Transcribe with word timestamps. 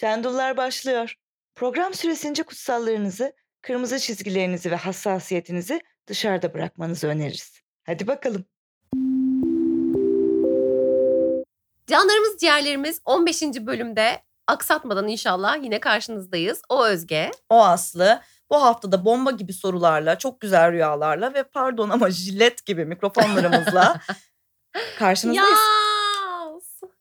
Şendullar 0.00 0.56
başlıyor. 0.56 1.14
Program 1.54 1.94
süresince 1.94 2.42
kutsallarınızı, 2.42 3.32
kırmızı 3.62 3.98
çizgilerinizi 3.98 4.70
ve 4.70 4.76
hassasiyetinizi 4.76 5.80
dışarıda 6.06 6.54
bırakmanızı 6.54 7.06
öneririz. 7.06 7.60
Hadi 7.86 8.06
bakalım. 8.06 8.44
Canlarımız 11.86 12.38
ciğerlerimiz 12.40 13.00
15. 13.04 13.42
bölümde 13.42 14.22
aksatmadan 14.46 15.08
inşallah 15.08 15.62
yine 15.62 15.80
karşınızdayız. 15.80 16.62
O 16.68 16.86
Özge. 16.86 17.30
O 17.48 17.64
Aslı. 17.64 18.20
Bu 18.50 18.62
haftada 18.62 19.04
bomba 19.04 19.30
gibi 19.30 19.52
sorularla, 19.52 20.18
çok 20.18 20.40
güzel 20.40 20.72
rüyalarla 20.72 21.34
ve 21.34 21.42
pardon 21.42 21.90
ama 21.90 22.10
jilet 22.10 22.66
gibi 22.66 22.84
mikrofonlarımızla 22.84 24.00
karşınızdayız. 24.98 25.50
Yaz. 25.50 25.87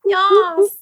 Yaz. 0.10 0.80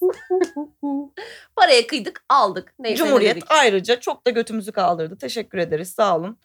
Paraya 1.56 1.86
kıydık 1.86 2.24
aldık. 2.28 2.74
Neyse 2.78 3.04
Cumhuriyet 3.04 3.36
ne 3.36 3.42
ayrıca 3.48 4.00
çok 4.00 4.26
da 4.26 4.30
götümüzü 4.30 4.72
kaldırdı. 4.72 5.18
Teşekkür 5.18 5.58
ederiz. 5.58 5.90
Sağ 5.90 6.16
olun. 6.16 6.38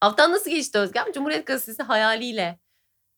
Haftan 0.00 0.32
nasıl 0.32 0.50
geçti 0.50 0.78
Özgem? 0.78 1.12
Cumhuriyet 1.12 1.46
Gazetesi 1.46 1.82
hayaliyle. 1.82 2.58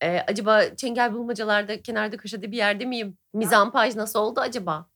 Ee, 0.03 0.21
acaba 0.29 0.63
çengel 0.77 1.13
bulmacalarda 1.13 1.83
kenarda 1.83 2.17
köşede 2.17 2.53
bir 2.53 2.57
yerde 2.57 2.85
miyim? 2.85 3.19
Mizampaj 3.35 3.97
nasıl 3.97 4.19
oldu 4.19 4.41
acaba? 4.41 4.87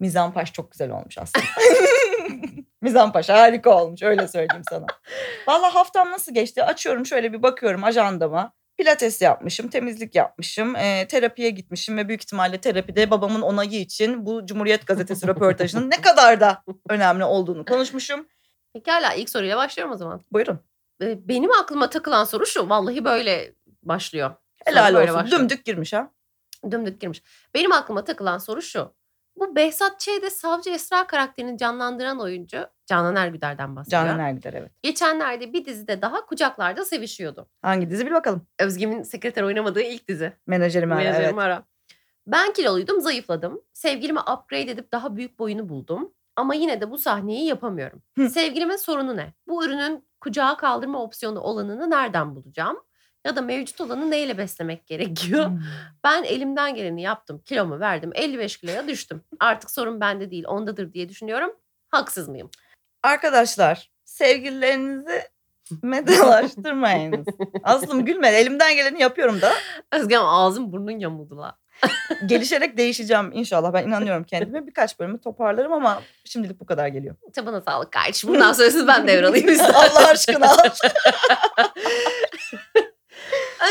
Mizampaş 0.00 0.52
çok 0.52 0.72
güzel 0.72 0.90
olmuş 0.90 1.18
aslında. 1.18 1.44
Mizampaş 2.82 3.28
harika 3.28 3.82
olmuş 3.82 4.02
öyle 4.02 4.28
söyleyeyim 4.28 4.64
sana. 4.70 4.86
Valla 5.48 5.74
haftam 5.74 6.10
nasıl 6.10 6.34
geçti? 6.34 6.64
Açıyorum 6.64 7.06
şöyle 7.06 7.32
bir 7.32 7.42
bakıyorum 7.42 7.84
ajandama. 7.84 8.52
Pilates 8.78 9.22
yapmışım, 9.22 9.68
temizlik 9.68 10.14
yapmışım, 10.14 10.76
e, 10.76 11.08
terapiye 11.08 11.50
gitmişim 11.50 11.96
ve 11.96 12.08
büyük 12.08 12.22
ihtimalle 12.22 12.60
terapide 12.60 13.10
babamın 13.10 13.42
onayı 13.42 13.80
için 13.80 14.26
bu 14.26 14.46
Cumhuriyet 14.46 14.86
Gazetesi 14.86 15.26
röportajının 15.28 15.90
ne 15.90 16.00
kadar 16.00 16.40
da 16.40 16.62
önemli 16.88 17.24
olduğunu 17.24 17.64
konuşmuşum. 17.68 18.26
Pekala 18.74 19.14
ilk 19.14 19.30
soruyla 19.30 19.56
başlıyorum 19.56 19.94
o 19.94 19.96
zaman. 19.96 20.20
Buyurun. 20.32 20.60
Benim 21.00 21.50
aklıma 21.52 21.90
takılan 21.90 22.24
soru 22.24 22.46
şu. 22.46 22.68
Vallahi 22.68 23.04
böyle 23.04 23.54
başlıyor. 23.82 24.30
Helal 24.64 24.94
böyle 24.94 25.12
olsun. 25.12 25.24
başlıyor. 25.24 25.40
Dümdük 25.40 25.64
girmiş 25.64 25.92
ha. 25.92 26.10
Dümdük 26.70 27.00
girmiş. 27.00 27.22
Benim 27.54 27.72
aklıma 27.72 28.04
takılan 28.04 28.38
soru 28.38 28.62
şu. 28.62 28.92
Bu 29.36 29.56
Behzat 29.56 30.00
Ç'de 30.00 30.30
Savcı 30.30 30.70
Esra 30.70 31.06
karakterini 31.06 31.58
canlandıran 31.58 32.20
oyuncu 32.20 32.66
Canan 32.86 33.16
Ergüder'den 33.16 33.76
bahsediyor. 33.76 34.02
Canan 34.02 34.18
Ergüder 34.18 34.52
evet. 34.54 34.70
Geçenlerde 34.82 35.52
bir 35.52 35.64
dizide 35.64 36.02
daha 36.02 36.26
kucaklarda 36.26 36.84
sevişiyordu. 36.84 37.48
Hangi 37.62 37.90
dizi 37.90 38.06
bil 38.06 38.12
bakalım. 38.12 38.46
Özgem'in 38.58 39.02
sekreter 39.02 39.42
oynamadığı 39.42 39.82
ilk 39.82 40.08
dizi. 40.08 40.32
Menajerim 40.46 40.92
Ara, 40.92 40.98
Menajerim 40.98 41.24
evet. 41.24 41.38
Ara. 41.38 41.62
Ben 42.26 42.52
kiloluydum, 42.52 43.00
zayıfladım. 43.00 43.62
Sevgilimi 43.72 44.20
upgrade 44.20 44.70
edip 44.70 44.92
daha 44.92 45.16
büyük 45.16 45.38
boyunu 45.38 45.68
buldum. 45.68 46.12
Ama 46.36 46.54
yine 46.54 46.80
de 46.80 46.90
bu 46.90 46.98
sahneyi 46.98 47.46
yapamıyorum. 47.46 48.02
Hı. 48.16 48.28
Sevgilimin 48.28 48.76
sorunu 48.76 49.16
ne? 49.16 49.32
Bu 49.48 49.64
ürünün 49.64 50.04
kucağa 50.20 50.56
kaldırma 50.56 51.02
opsiyonu 51.02 51.40
olanını 51.40 51.90
nereden 51.90 52.36
bulacağım? 52.36 52.76
Ya 53.26 53.36
da 53.36 53.42
mevcut 53.42 53.80
olanı 53.80 54.10
neyle 54.10 54.38
beslemek 54.38 54.86
gerekiyor? 54.86 55.46
Hmm. 55.46 55.60
Ben 56.04 56.22
elimden 56.24 56.74
geleni 56.74 57.02
yaptım. 57.02 57.42
Kilomu 57.44 57.80
verdim. 57.80 58.10
55 58.14 58.56
kiloya 58.56 58.88
düştüm. 58.88 59.22
Artık 59.40 59.70
sorun 59.70 60.00
bende 60.00 60.30
değil 60.30 60.44
ondadır 60.46 60.92
diye 60.92 61.08
düşünüyorum. 61.08 61.50
Haksız 61.88 62.28
mıyım? 62.28 62.50
Arkadaşlar 63.02 63.90
sevgililerinizi 64.04 65.22
metalaştırmayınız. 65.82 67.26
Aslım 67.62 68.04
gülme 68.04 68.28
elimden 68.28 68.76
geleni 68.76 69.02
yapıyorum 69.02 69.40
da 69.40 69.52
Özgem 69.92 70.22
ağzım 70.24 70.72
burnun 70.72 70.98
yamuldu 70.98 71.38
la. 71.38 71.58
gelişerek 72.26 72.76
değişeceğim 72.76 73.30
inşallah. 73.32 73.72
Ben 73.72 73.88
inanıyorum 73.88 74.24
kendime. 74.24 74.66
Birkaç 74.66 75.00
bölümü 75.00 75.20
toparlarım 75.20 75.72
ama 75.72 76.02
şimdilik 76.24 76.60
bu 76.60 76.66
kadar 76.66 76.88
geliyor. 76.88 77.14
Çabana 77.34 77.60
sağlık 77.60 77.92
kardeşim. 77.92 78.30
Bundan 78.30 78.52
sonrasını 78.52 78.88
ben 78.88 79.08
devralayım 79.08 79.48
istedim. 79.48 79.74
Allah 79.74 80.08
aşkına. 80.08 80.56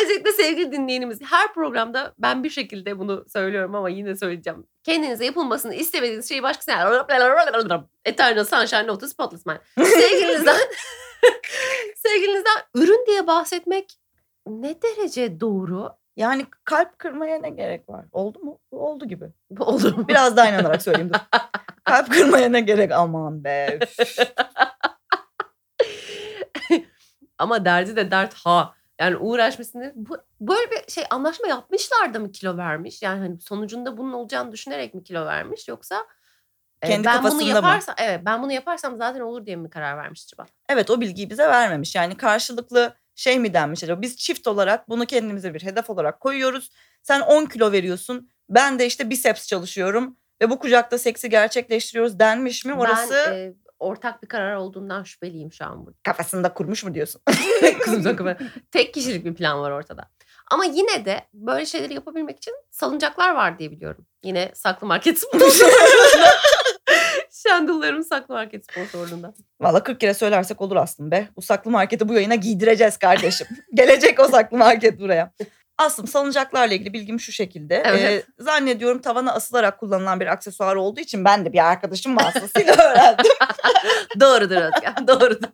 Öncelikle 0.03 0.31
sevgili 0.31 0.72
dinleyenimiz 0.72 1.22
her 1.22 1.53
programda 1.53 2.13
ben 2.17 2.44
bir 2.44 2.50
şekilde 2.50 3.00
bunu 3.00 3.25
söylüyorum 3.33 3.75
ama 3.75 3.89
yine 3.89 4.16
söyleyeceğim. 4.16 4.67
Kendinize 4.83 5.25
yapılmasını 5.25 5.75
istemediğiniz 5.75 6.29
şeyi 6.29 6.44
başkasına 6.44 6.75
Eternal 8.05 8.44
Sunshine 8.44 8.91
of 8.91 9.00
the 9.00 9.07
Spotless 9.07 9.45
Mind. 9.45 9.57
Sevgilinizden 9.88 10.57
sevgilinizden 11.95 12.61
ürün 12.75 13.05
diye 13.07 13.28
bahsetmek 13.28 13.94
ne 14.47 14.81
derece 14.81 15.39
doğru? 15.39 15.89
Yani 16.16 16.45
kalp 16.63 17.00
kırmaya 17.00 17.39
ne 17.39 17.50
gerek 17.50 17.89
var? 17.89 18.05
Oldu 18.11 18.39
mu? 18.39 18.59
Oldu 18.72 19.07
gibi. 19.07 19.25
Olur 19.59 19.97
mu? 19.97 20.07
Biraz 20.07 20.38
daha 20.38 20.50
inanarak 20.50 20.81
söyleyeyim 20.81 21.13
dur. 21.13 21.19
Kalp 21.84 22.11
kırmaya 22.11 22.50
ne 22.50 22.61
gerek? 22.61 22.91
Aman 22.91 23.44
be. 23.44 23.79
Ama 27.38 27.66
derdi 27.66 27.95
de 27.95 28.11
dert 28.11 28.34
ha. 28.34 28.75
Yani 29.00 29.17
uğraşmasını 29.17 29.94
bu, 29.95 30.17
böyle 30.41 30.72
bir 30.72 30.91
şey 30.91 31.03
anlaşma 31.09 31.47
yapmışlar 31.47 32.13
da 32.13 32.19
mı 32.19 32.31
kilo 32.31 32.57
vermiş? 32.57 33.01
Yani 33.01 33.19
hani 33.19 33.39
sonucunda 33.41 33.97
bunun 33.97 34.13
olacağını 34.13 34.51
düşünerek 34.51 34.94
mi 34.94 35.03
kilo 35.03 35.25
vermiş 35.25 35.67
yoksa 35.67 36.06
e, 36.81 36.88
Kendi 36.88 37.05
ben 37.07 37.13
bunu 37.13 37.22
kafasında 37.23 37.44
mı? 37.44 37.50
yaparsam 37.50 37.95
evet 37.97 38.22
ben 38.25 38.44
bunu 38.44 38.51
yaparsam 38.51 38.97
zaten 38.97 39.19
olur 39.19 39.45
diye 39.45 39.55
mi 39.55 39.69
karar 39.69 39.97
vermiş 39.97 40.25
acaba? 40.25 40.45
Evet 40.69 40.89
o 40.89 41.01
bilgiyi 41.01 41.29
bize 41.29 41.47
vermemiş. 41.47 41.95
Yani 41.95 42.17
karşılıklı 42.17 42.95
şey 43.16 43.39
mi 43.39 43.53
denmiş 43.53 43.84
acaba? 43.84 44.01
Biz 44.01 44.17
çift 44.17 44.47
olarak 44.47 44.89
bunu 44.89 45.05
kendimize 45.05 45.53
bir 45.53 45.63
hedef 45.63 45.89
olarak 45.89 46.19
koyuyoruz. 46.19 46.69
Sen 47.03 47.22
10 47.22 47.45
kilo 47.45 47.72
veriyorsun. 47.72 48.29
Ben 48.50 48.79
de 48.79 48.85
işte 48.85 49.09
biceps 49.09 49.47
çalışıyorum. 49.47 50.17
Ve 50.41 50.50
bu 50.50 50.59
kucakta 50.59 50.97
seksi 50.97 51.29
gerçekleştiriyoruz 51.29 52.19
denmiş 52.19 52.66
mi? 52.66 52.73
Orası 52.73 53.13
Ben 53.28 53.34
e, 53.34 53.53
ortak 53.79 54.23
bir 54.23 54.27
karar 54.27 54.55
olduğundan 54.55 55.03
şüpheliyim 55.03 55.53
şu 55.53 55.65
an 55.65 55.85
burada. 55.85 55.97
kafasında 56.03 56.53
kurmuş 56.53 56.83
mu 56.83 56.93
diyorsun? 56.93 57.21
Kızım 57.79 58.03
sakın. 58.03 58.37
Tek 58.71 58.93
kişilik 58.93 59.25
bir 59.25 59.35
plan 59.35 59.59
var 59.59 59.71
ortada. 59.71 60.09
Ama 60.51 60.65
yine 60.65 61.05
de 61.05 61.21
böyle 61.33 61.65
şeyleri 61.65 61.93
yapabilmek 61.93 62.37
için 62.37 62.53
salıncaklar 62.71 63.35
var 63.35 63.59
diye 63.59 63.71
biliyorum. 63.71 64.05
Yine 64.23 64.51
saklı 64.53 64.87
market 64.87 65.19
sponsorluğunda. 65.19 66.29
Şendullarım 67.31 68.03
saklı 68.03 68.33
market 68.33 68.65
sponsorluğunda. 68.71 69.33
Valla 69.61 69.83
40 69.83 69.99
kere 69.99 70.13
söylersek 70.13 70.61
olur 70.61 70.75
aslında 70.75 71.11
be. 71.11 71.27
Bu 71.35 71.41
saklı 71.41 71.71
marketi 71.71 72.09
bu 72.09 72.13
yayına 72.13 72.35
giydireceğiz 72.35 72.97
kardeşim. 72.97 73.47
Gelecek 73.73 74.19
o 74.19 74.27
saklı 74.27 74.57
market 74.57 74.99
buraya. 74.99 75.31
Aslım 75.77 76.07
salıncaklarla 76.07 76.73
ilgili 76.73 76.93
bilgim 76.93 77.19
şu 77.19 77.31
şekilde. 77.31 77.83
Evet. 77.85 78.01
Ee, 78.01 78.43
zannediyorum 78.43 79.01
tavana 79.01 79.33
asılarak 79.33 79.79
kullanılan 79.79 80.19
bir 80.19 80.27
aksesuar 80.27 80.75
olduğu 80.75 80.99
için 80.99 81.25
ben 81.25 81.45
de 81.45 81.53
bir 81.53 81.69
arkadaşım 81.69 82.17
vasıtasıyla 82.17 82.73
öğrendim. 82.91 83.31
doğrudur 84.19 84.55
Özgen, 84.55 84.95
doğrudur. 85.07 85.49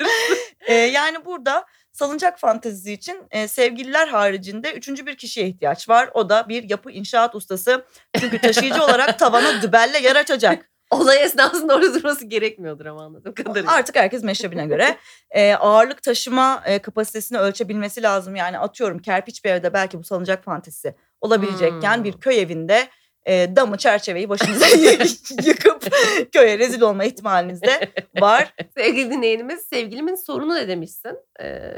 Ee, 0.59 0.73
yani 0.73 1.25
burada 1.25 1.65
salıncak 1.91 2.39
fantezisi 2.39 2.93
için 2.93 3.27
e, 3.31 3.47
sevgililer 3.47 4.07
haricinde 4.07 4.73
üçüncü 4.73 5.05
bir 5.05 5.15
kişiye 5.17 5.47
ihtiyaç 5.47 5.89
var. 5.89 6.09
O 6.13 6.29
da 6.29 6.49
bir 6.49 6.69
yapı 6.69 6.91
inşaat 6.91 7.35
ustası. 7.35 7.85
Çünkü 8.19 8.41
taşıyıcı 8.41 8.83
olarak 8.83 9.19
tavana 9.19 9.61
dübelle 9.61 9.97
yer 9.99 10.15
açacak. 10.15 10.70
Olay 10.91 11.24
esnasında 11.24 11.75
orada 11.75 11.94
durması 11.94 12.25
gerekmiyordur 12.25 12.85
ama 12.85 13.03
anladığım 13.03 13.34
kadarıyla. 13.34 13.72
Artık 13.72 13.96
herkes 13.96 14.24
meşrebine 14.24 14.66
göre 14.66 14.97
e, 15.31 15.53
ağırlık 15.53 16.03
taşıma 16.03 16.63
e, 16.66 16.79
kapasitesini 16.79 17.38
ölçebilmesi 17.38 18.03
lazım. 18.03 18.35
Yani 18.35 18.59
atıyorum 18.59 19.00
kerpiç 19.00 19.46
bir 19.46 19.50
evde 19.50 19.74
belki 19.74 20.00
bu 20.00 20.03
salıncak 20.03 20.44
fantezisi 20.44 20.96
olabilecekken 21.22 21.97
Hmm. 21.97 22.03
bir 22.03 22.13
köy 22.13 22.41
evinde 22.41 22.88
e, 23.25 23.56
damı 23.56 23.78
çerçeveyi 23.78 24.30
başınıza 24.30 24.66
yıkıp 25.44 25.94
köye 26.34 26.59
rezil 26.59 26.81
olma 26.81 27.03
ihtimaliniz 27.03 27.62
de 27.62 27.91
var. 28.19 28.53
Sevgili 28.78 29.12
dinleyenimiz 29.12 29.62
sevgilimin 29.62 30.16
sorunu 30.16 30.56
ne 30.56 30.68
demişsin? 30.68 31.18
Ee, 31.41 31.72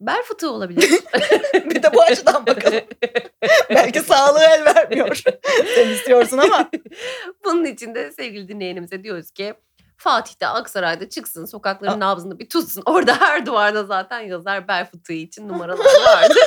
bel 0.00 0.22
fıtığı 0.22 0.50
olabilir. 0.50 0.90
bir 1.54 1.82
de 1.82 1.94
bu 1.94 2.02
açıdan 2.02 2.46
bakalım. 2.46 2.80
Belki 3.70 4.00
sağlığı 4.00 4.44
el 4.44 4.64
vermiyor. 4.64 5.22
Sen 5.74 5.88
istiyorsun 5.88 6.38
ama. 6.38 6.70
Bunun 7.44 7.64
için 7.64 7.94
de 7.94 8.12
sevgili 8.12 8.48
dinleyenimize 8.48 9.02
diyoruz 9.02 9.30
ki 9.30 9.54
Fatih'te 9.96 10.46
Aksaray'da 10.46 11.08
çıksın 11.08 11.44
sokakların 11.44 12.00
nabzını 12.00 12.38
bir 12.38 12.48
tutsun. 12.48 12.82
Orada 12.86 13.20
her 13.20 13.46
duvarda 13.46 13.84
zaten 13.84 14.20
yazar 14.20 14.68
bel 14.68 14.90
fıtığı 14.90 15.12
için 15.12 15.48
numaralar 15.48 16.02
vardı. 16.06 16.40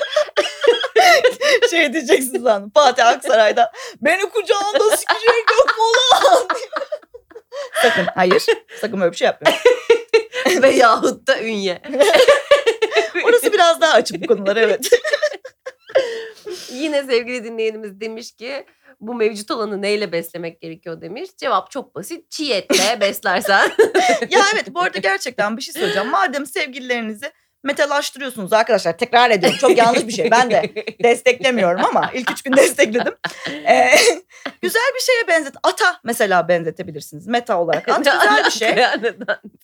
şey 1.70 1.94
diyeceksin 1.94 2.44
sandım. 2.44 2.72
Fatih 2.74 3.08
Aksaray'da 3.08 3.72
beni 4.02 4.30
kucağında 4.30 4.98
sikecek 4.98 5.46
yok 5.60 5.78
mu 5.78 5.84
lan? 6.14 6.48
Sakın 7.82 8.06
hayır. 8.16 8.46
Sakın 8.82 9.02
böyle 9.02 9.12
bir 9.12 9.18
şey 9.18 9.26
yapma. 9.26 9.52
Veyahut 10.62 11.28
da 11.28 11.42
ünye. 11.42 11.82
Orası 13.38 13.54
biraz 13.54 13.82
daha 13.82 13.94
açık 13.94 14.24
bu 14.24 14.28
konular 14.28 14.56
evet. 14.56 14.90
Yine 16.72 17.04
sevgili 17.04 17.44
dinleyenimiz 17.44 18.02
demiş 18.02 18.32
ki 18.32 18.66
bu 19.00 19.16
mevcut 19.16 19.52
olanı 19.52 19.82
neyle 19.82 20.12
beslemek 20.12 20.62
gerekiyor 20.62 21.02
demiş. 21.02 21.30
Cevap 21.38 21.72
çok 21.72 21.96
basit. 21.96 22.32
Çiğ 22.32 22.54
etle 22.54 23.00
beslersen. 23.02 23.72
ya 24.30 24.46
evet 24.54 24.66
bu 24.74 24.82
arada 24.82 25.00
gerçekten 25.00 25.58
bir 25.58 25.62
şey 25.62 25.74
söyleyeceğim. 25.74 26.10
Madem 26.10 26.46
sevgililerinizi 26.46 27.32
metalaştırıyorsunuz 27.64 28.54
arkadaşlar. 28.54 28.98
Tekrar 28.98 29.30
ediyorum. 29.30 29.58
Çok 29.62 29.78
yanlış 29.78 30.08
bir 30.08 30.14
şey. 30.14 30.32
Ben 30.32 30.52
de 30.52 30.74
desteklemiyorum 31.04 31.86
ama 31.86 32.12
ilk 32.14 32.32
üç 32.32 32.42
gün 32.42 32.54
destekledim. 32.54 33.14
Ee, 33.50 33.90
güzel 34.62 34.92
bir 34.96 35.02
şeye 35.02 35.28
benzet. 35.28 35.54
Ata 35.64 36.00
mesela 36.04 36.48
benzetebilirsiniz. 36.48 37.28
Meta 37.28 37.62
olarak. 37.62 37.90
At 37.90 37.98
güzel 37.98 38.46
bir 38.46 38.52
şey. 38.52 38.76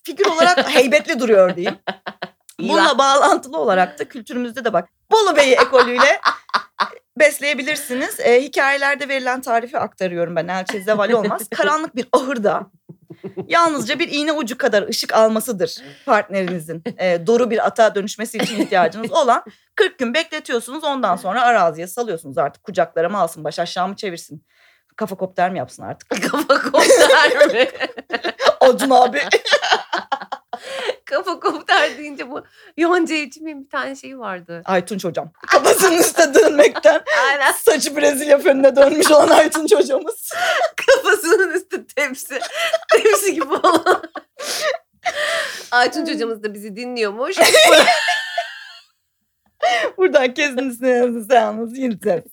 Figür 0.04 0.26
olarak 0.26 0.76
heybetli 0.76 1.20
duruyor 1.20 1.56
diyeyim. 1.56 1.78
Bununla 2.60 2.98
bağlantılı 2.98 3.58
olarak 3.58 4.00
da 4.00 4.08
kültürümüzde 4.08 4.66
de 4.66 4.74
bak 4.74 4.90
Bolu 5.12 5.36
Bey 5.36 5.54
ekolüyle 5.54 6.22
besleyebilirsiniz. 7.20 8.20
Ee, 8.20 8.42
hikayelerde 8.42 9.08
verilen 9.10 9.42
tarifi 9.42 9.78
aktarıyorum 9.78 10.36
ben. 10.36 10.48
Elçi 10.48 10.84
zeval 10.84 11.12
olmaz. 11.12 11.50
Karanlık 11.50 11.96
bir 11.96 12.08
ahırda 12.12 12.72
yalnızca 13.48 14.00
bir 14.00 14.08
iğne 14.12 14.32
ucu 14.32 14.58
kadar 14.58 14.88
ışık 14.88 15.14
almasıdır 15.14 15.76
partnerinizin. 16.06 16.84
Ee, 17.00 17.28
doğru 17.28 17.50
bir 17.50 17.66
ata 17.68 17.96
dönüşmesi 17.96 18.38
için 18.38 18.62
ihtiyacınız 18.62 19.12
olan 19.12 19.44
40 19.76 20.00
gün 20.00 20.14
bekletiyorsunuz. 20.14 20.84
Ondan 20.84 21.16
sonra 21.16 21.42
araziye 21.42 21.88
salıyorsunuz 21.88 22.38
artık. 22.38 22.64
Kucaklara 22.64 23.10
mı 23.10 23.18
alsın, 23.20 23.44
baş 23.44 23.60
aşağı 23.60 23.88
mı 23.88 23.96
çevirsin? 23.96 24.46
Kafa 24.96 25.16
kopter 25.16 25.52
mi 25.52 25.58
yapsın 25.58 25.84
artık? 25.84 26.10
Kafa 26.32 26.62
kopter 26.62 27.48
mi? 27.54 27.68
Acun 28.62 28.90
abi. 28.90 29.22
Kafa 31.06 31.40
kopter 31.40 31.98
deyince 31.98 32.30
bu 32.32 32.44
Yonca 32.78 33.16
Evcimik'in 33.16 33.66
bir 33.66 33.70
tane 33.70 33.96
şeyi 33.96 34.20
vardı. 34.20 34.62
Aytunç 34.66 35.04
hocam. 35.06 35.32
Kafasının 35.48 35.98
üstte 35.98 36.34
dönmekten 36.34 37.02
Aynen 37.30 37.52
saçı 37.52 37.96
Brezilya 37.98 38.38
fönüne 38.38 38.76
dönmüş 38.76 39.12
olan 39.12 39.28
Aytunç 39.28 39.74
hocamız. 39.76 40.30
kafasının 40.88 41.52
üstü 41.54 41.88
tepsi. 41.88 42.40
Tepsi 42.92 43.34
gibi 43.34 43.54
olan. 43.54 44.04
Aytunç 45.72 46.10
hocamız 46.10 46.44
da 46.44 46.54
bizi 46.54 46.76
dinliyormuş. 46.76 47.38
Buradan 49.98 50.34
kendisine 50.34 51.24
seanınızı 51.24 51.82
yürüteceğiz. 51.82 52.24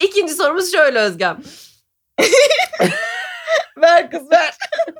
İkinci 0.00 0.34
sorumuz 0.34 0.72
şöyle 0.72 0.98
Özgem. 0.98 1.42
Ver 3.82 4.10
kız 4.10 4.30
ver. 4.30 4.56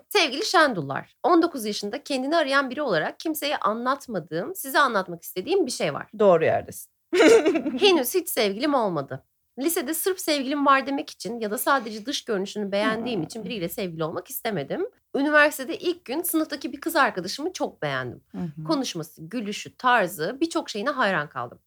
Sevgili 0.09 0.45
Şendullar, 0.45 1.17
19 1.23 1.65
yaşında 1.65 2.05
kendini 2.05 2.37
arayan 2.37 2.71
biri 2.71 2.83
olarak 2.83 3.21
kimseye 3.21 3.57
anlatmadığım, 3.57 4.55
size 4.55 4.79
anlatmak 4.79 5.23
istediğim 5.23 5.67
bir 5.67 5.71
şey 5.71 5.95
var. 5.95 6.11
Doğru 6.19 6.45
yerdesin. 6.45 6.93
Henüz 7.79 8.15
hiç 8.15 8.29
sevgilim 8.29 8.75
olmadı. 8.75 9.25
Lisede 9.59 9.95
sırf 9.95 10.21
sevgilim 10.21 10.67
var 10.67 10.87
demek 10.87 11.11
için 11.11 11.41
ya 11.41 11.51
da 11.51 11.59
sadece 11.59 12.07
dış 12.07 12.25
görünüşünü 12.25 12.73
beğendiğim 12.73 13.23
için 13.23 13.45
biriyle 13.45 13.69
sevgili 13.69 14.05
olmak 14.05 14.31
istemedim. 14.31 14.87
Üniversitede 15.17 15.79
ilk 15.79 16.05
gün 16.05 16.23
sınıftaki 16.23 16.73
bir 16.73 16.81
kız 16.81 16.97
arkadaşımı 16.97 17.53
çok 17.53 17.83
beğendim. 17.83 18.23
Konuşması, 18.67 19.23
gülüşü, 19.25 19.77
tarzı 19.77 20.39
birçok 20.41 20.71
şeyine 20.71 20.91
hayran 20.91 21.29
kaldım. 21.29 21.59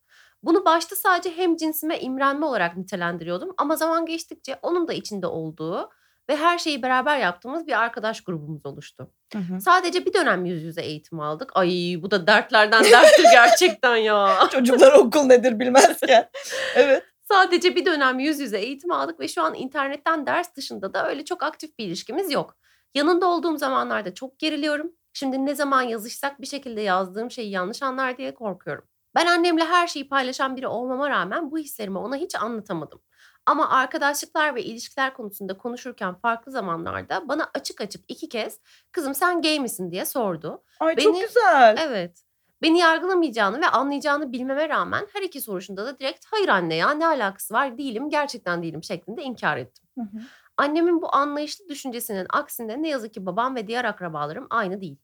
Bunu 0.43 0.65
başta 0.65 0.95
sadece 0.95 1.37
hem 1.37 1.55
cinsime 1.55 1.99
imrenme 1.99 2.45
olarak 2.45 2.77
nitelendiriyordum 2.77 3.53
ama 3.57 3.75
zaman 3.75 4.05
geçtikçe 4.05 4.59
onun 4.61 4.87
da 4.87 4.93
içinde 4.93 5.27
olduğu 5.27 5.89
ve 6.29 6.35
her 6.35 6.57
şeyi 6.57 6.81
beraber 6.81 7.17
yaptığımız 7.19 7.67
bir 7.67 7.79
arkadaş 7.79 8.21
grubumuz 8.21 8.65
oluştu. 8.65 9.11
Hı 9.33 9.39
hı. 9.39 9.61
Sadece 9.61 10.05
bir 10.05 10.13
dönem 10.13 10.45
yüz 10.45 10.63
yüze 10.63 10.81
eğitim 10.81 11.19
aldık. 11.19 11.51
Ay 11.55 11.95
bu 12.01 12.11
da 12.11 12.27
dertlerden 12.27 12.83
derttir 12.83 13.23
gerçekten 13.31 13.95
ya. 13.95 14.47
Çocuklar 14.51 14.93
okul 14.93 15.23
nedir 15.23 15.59
bilmezken. 15.59 16.29
Evet. 16.75 17.03
Sadece 17.23 17.75
bir 17.75 17.85
dönem 17.85 18.19
yüz 18.19 18.39
yüze 18.39 18.59
eğitim 18.59 18.91
aldık 18.91 19.19
ve 19.19 19.27
şu 19.27 19.41
an 19.43 19.55
internetten 19.55 20.25
ders 20.25 20.55
dışında 20.55 20.93
da 20.93 21.09
öyle 21.09 21.25
çok 21.25 21.43
aktif 21.43 21.79
bir 21.79 21.85
ilişkimiz 21.85 22.31
yok. 22.31 22.57
Yanında 22.95 23.27
olduğum 23.27 23.57
zamanlarda 23.57 24.13
çok 24.13 24.39
geriliyorum. 24.39 24.91
Şimdi 25.13 25.45
ne 25.45 25.55
zaman 25.55 25.81
yazışsak 25.81 26.41
bir 26.41 26.47
şekilde 26.47 26.81
yazdığım 26.81 27.31
şeyi 27.31 27.51
yanlış 27.51 27.83
anlar 27.83 28.17
diye 28.17 28.33
korkuyorum. 28.33 28.85
Ben 29.15 29.25
annemle 29.25 29.65
her 29.65 29.87
şeyi 29.87 30.09
paylaşan 30.09 30.57
biri 30.57 30.67
olmama 30.67 31.09
rağmen 31.09 31.51
bu 31.51 31.57
hislerimi 31.57 31.97
ona 31.97 32.15
hiç 32.15 32.35
anlatamadım. 32.35 33.01
Ama 33.45 33.69
arkadaşlıklar 33.69 34.55
ve 34.55 34.63
ilişkiler 34.63 35.13
konusunda 35.13 35.57
konuşurken 35.57 36.15
farklı 36.15 36.51
zamanlarda 36.51 37.27
bana 37.27 37.49
açık 37.53 37.81
açık 37.81 38.05
iki 38.07 38.29
kez 38.29 38.59
kızım 38.91 39.15
sen 39.15 39.41
gay 39.41 39.59
misin 39.59 39.91
diye 39.91 40.05
sordu. 40.05 40.63
Ay 40.79 40.95
çok 40.95 41.13
Beni- 41.13 41.21
güzel. 41.21 41.77
Evet. 41.79 42.21
Beni 42.61 42.79
yargılamayacağını 42.79 43.61
ve 43.61 43.67
anlayacağını 43.67 44.31
bilmeme 44.31 44.69
rağmen 44.69 45.07
her 45.13 45.21
iki 45.21 45.41
soruşunda 45.41 45.85
da 45.85 45.99
direkt 45.99 46.25
hayır 46.31 46.49
anne 46.49 46.75
ya 46.75 46.91
ne 46.91 47.07
alakası 47.07 47.53
var 47.53 47.77
değilim 47.77 48.09
gerçekten 48.09 48.63
değilim 48.63 48.83
şeklinde 48.83 49.23
inkar 49.23 49.57
ettim. 49.57 49.85
Hı 49.97 50.01
hı. 50.01 50.21
Annemin 50.57 51.01
bu 51.01 51.15
anlayışlı 51.15 51.69
düşüncesinin 51.69 52.25
aksinde 52.29 52.81
ne 52.81 52.89
yazık 52.89 53.13
ki 53.13 53.25
babam 53.25 53.55
ve 53.55 53.67
diğer 53.67 53.85
akrabalarım 53.85 54.47
aynı 54.49 54.81
değil. 54.81 54.97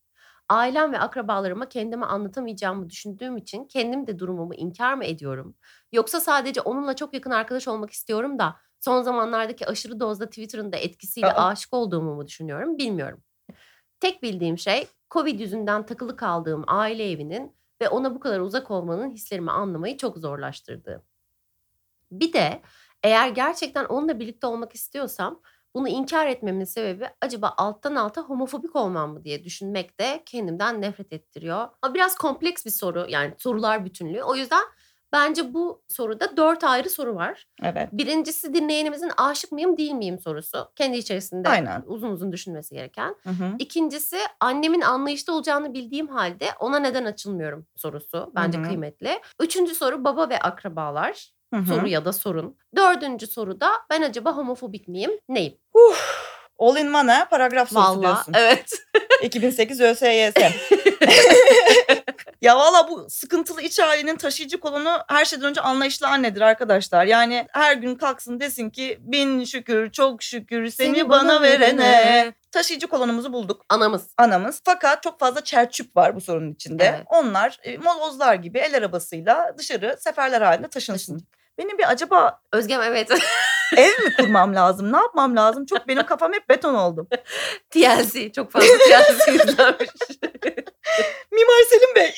Ailem 0.52 0.92
ve 0.92 1.00
akrabalarıma 1.00 1.70
kendime 1.70 2.06
anlatamayacağımı 2.06 2.90
düşündüğüm 2.90 3.38
için 3.38 3.66
kendim 3.66 4.08
de 4.08 4.20
durumumu 4.20 4.56
inkar 4.56 4.94
mı 4.94 5.06
ediyorum? 5.06 5.56
Yoksa 5.92 6.20
sadece 6.20 6.62
onunla 6.62 6.96
çok 6.96 7.14
yakın 7.14 7.32
arkadaş 7.32 7.68
olmak 7.68 7.92
istiyorum 7.92 8.40
da 8.40 8.56
son 8.80 9.02
zamanlardaki 9.02 9.68
aşırı 9.68 10.00
dozda 10.00 10.26
Twitter'ın 10.26 10.72
da 10.72 10.78
etkisiyle 10.78 11.34
Aa. 11.34 11.48
aşık 11.48 11.74
olduğumu 11.74 12.16
mu 12.16 12.28
düşünüyorum 12.28 12.78
bilmiyorum. 12.78 13.24
Tek 14.00 14.24
bildiğim 14.24 14.58
şey 14.58 14.88
Covid 15.12 15.40
yüzünden 15.40 15.86
takılı 15.86 16.16
kaldığım 16.16 16.64
aile 16.68 17.12
evinin 17.12 17.56
ve 17.82 17.90
ona 17.90 18.16
bu 18.16 18.20
kadar 18.20 18.40
uzak 18.40 18.72
olmanın 18.72 19.12
hislerimi 19.12 19.52
anlamayı 19.52 19.98
çok 19.98 20.18
zorlaştırdı. 20.18 21.04
Bir 22.12 22.34
de 22.34 22.62
eğer 23.04 23.30
gerçekten 23.30 23.86
onunla 23.86 24.20
birlikte 24.20 24.48
olmak 24.48 24.76
istiyorsam 24.76 25.42
bunu 25.76 25.88
inkar 25.88 26.28
etmemin 26.28 26.66
sebebi 26.66 27.06
acaba 27.22 27.54
alttan 27.58 27.96
alta 27.96 28.22
homofobik 28.22 28.76
olmam 28.76 29.14
mı 29.14 29.24
diye 29.24 29.44
düşünmek 29.44 30.00
de 30.00 30.24
kendimden 30.26 30.82
nefret 30.82 31.14
ettiriyor. 31.14 31.68
Ama 31.82 31.94
biraz 31.94 32.16
kompleks 32.16 32.66
bir 32.66 32.72
soru 32.72 33.06
yani 33.10 33.34
sorular 33.38 33.86
bütünlüğü. 33.86 34.24
O 34.24 34.36
yüzden 34.36 34.64
bence 35.14 35.54
bu 35.54 35.84
soruda 35.88 36.38
dört 36.38 36.64
ayrı 36.64 36.90
soru 36.90 37.16
var. 37.16 37.48
Evet. 37.64 37.90
Birincisi 37.92 38.54
dinleyenimizin 38.54 39.12
aşık 39.18 39.52
mıyım 39.52 39.78
değil 39.78 39.92
miyim 39.92 40.20
sorusu. 40.20 40.72
Kendi 40.76 40.98
içerisinde 40.98 41.50
Aynen. 41.50 41.84
uzun 41.86 42.10
uzun 42.10 42.32
düşünmesi 42.32 42.76
gereken. 42.76 43.16
Hı 43.24 43.30
hı. 43.30 43.56
İkincisi 43.60 44.18
annemin 44.40 44.82
anlayışlı 44.82 45.34
olacağını 45.34 45.74
bildiğim 45.74 46.08
halde 46.08 46.46
ona 46.60 46.80
neden 46.80 47.06
açılmıyorum 47.06 47.68
sorusu. 47.76 48.32
Bence 48.36 48.58
Hı 48.58 48.62
hı. 48.62 48.68
kıymetli. 48.68 49.20
Üçüncü 49.40 49.76
soru 49.76 50.04
baba 50.04 50.30
ve 50.30 50.40
akrabalar. 50.40 51.32
Hı 51.54 51.58
hı. 51.60 51.66
Soru 51.66 51.88
ya 51.88 52.06
da 52.06 52.14
sorun. 52.14 52.58
Dördüncü 52.76 53.28
soruda 53.28 53.72
ben 53.90 54.02
acaba 54.02 54.38
homofobik 54.38 54.88
miyim? 54.88 55.12
Neyim? 55.30 55.58
Uf. 55.74 56.32
All 56.60 56.78
in 56.78 56.94
one 56.94 57.12
ha 57.12 57.28
paragraf 57.30 57.70
sorusu 57.70 57.90
Vallahi 57.90 58.02
diyorsun. 58.02 58.34
evet. 58.38 58.72
2008 59.24 59.82
ÖSYS. 59.82 60.34
ya 62.42 62.58
valla 62.58 62.90
bu 62.90 63.06
sıkıntılı 63.10 63.62
iç 63.62 63.80
ailenin 63.80 64.16
taşıyıcı 64.16 64.60
kolonu 64.60 64.98
her 65.08 65.26
şeyden 65.26 65.50
önce 65.50 65.62
anlayışlı 65.62 66.08
annedir 66.08 66.42
arkadaşlar. 66.42 67.06
Yani 67.06 67.48
her 67.52 67.74
gün 67.76 67.96
kalksın 67.96 68.40
desin 68.40 68.70
ki 68.70 68.98
bin 69.02 69.44
şükür 69.44 69.92
çok 69.92 70.24
şükür 70.24 70.70
seni, 70.70 71.10
bana 71.10 71.42
verene. 71.42 72.34
Taşıyıcı 72.52 72.88
kolonumuzu 72.88 73.34
bulduk 73.34 73.66
Anamız. 73.70 74.08
anamız. 74.18 74.62
Fakat 74.66 75.04
çok 75.04 75.20
fazla 75.20 75.44
çerçüp 75.44 75.96
var 75.96 76.16
bu 76.16 76.22
sorunun 76.22 76.54
içinde. 76.54 76.84
Evet. 76.84 77.04
Onlar 77.10 77.60
e, 77.64 77.78
molozlar 77.78 78.36
gibi 78.36 78.58
el 78.60 78.78
arabasıyla 78.78 79.56
dışarı 79.58 79.98
seferler 80.00 80.42
halinde 80.42 80.68
taşınsın. 80.68 81.28
Benim 81.62 81.78
bir 81.78 81.92
acaba 81.92 82.42
Özgem 82.54 82.82
evet. 82.82 83.12
ev 83.78 84.04
mi 84.04 84.16
kurmam 84.18 84.56
lazım? 84.56 84.94
Ne 84.94 84.98
yapmam 84.98 85.36
lazım? 85.36 85.66
Çok 85.66 85.88
benim 85.88 86.06
kafam 86.06 86.34
hep 86.34 86.50
beton 86.50 86.74
oldu. 86.74 87.08
TLC. 87.70 88.32
Çok 88.32 88.52
fazla 88.52 88.68
TLC 88.68 89.32
izlenmiş. 89.36 89.90
Mimar 91.32 91.64
Selim 91.70 91.96
Bey. 91.96 92.16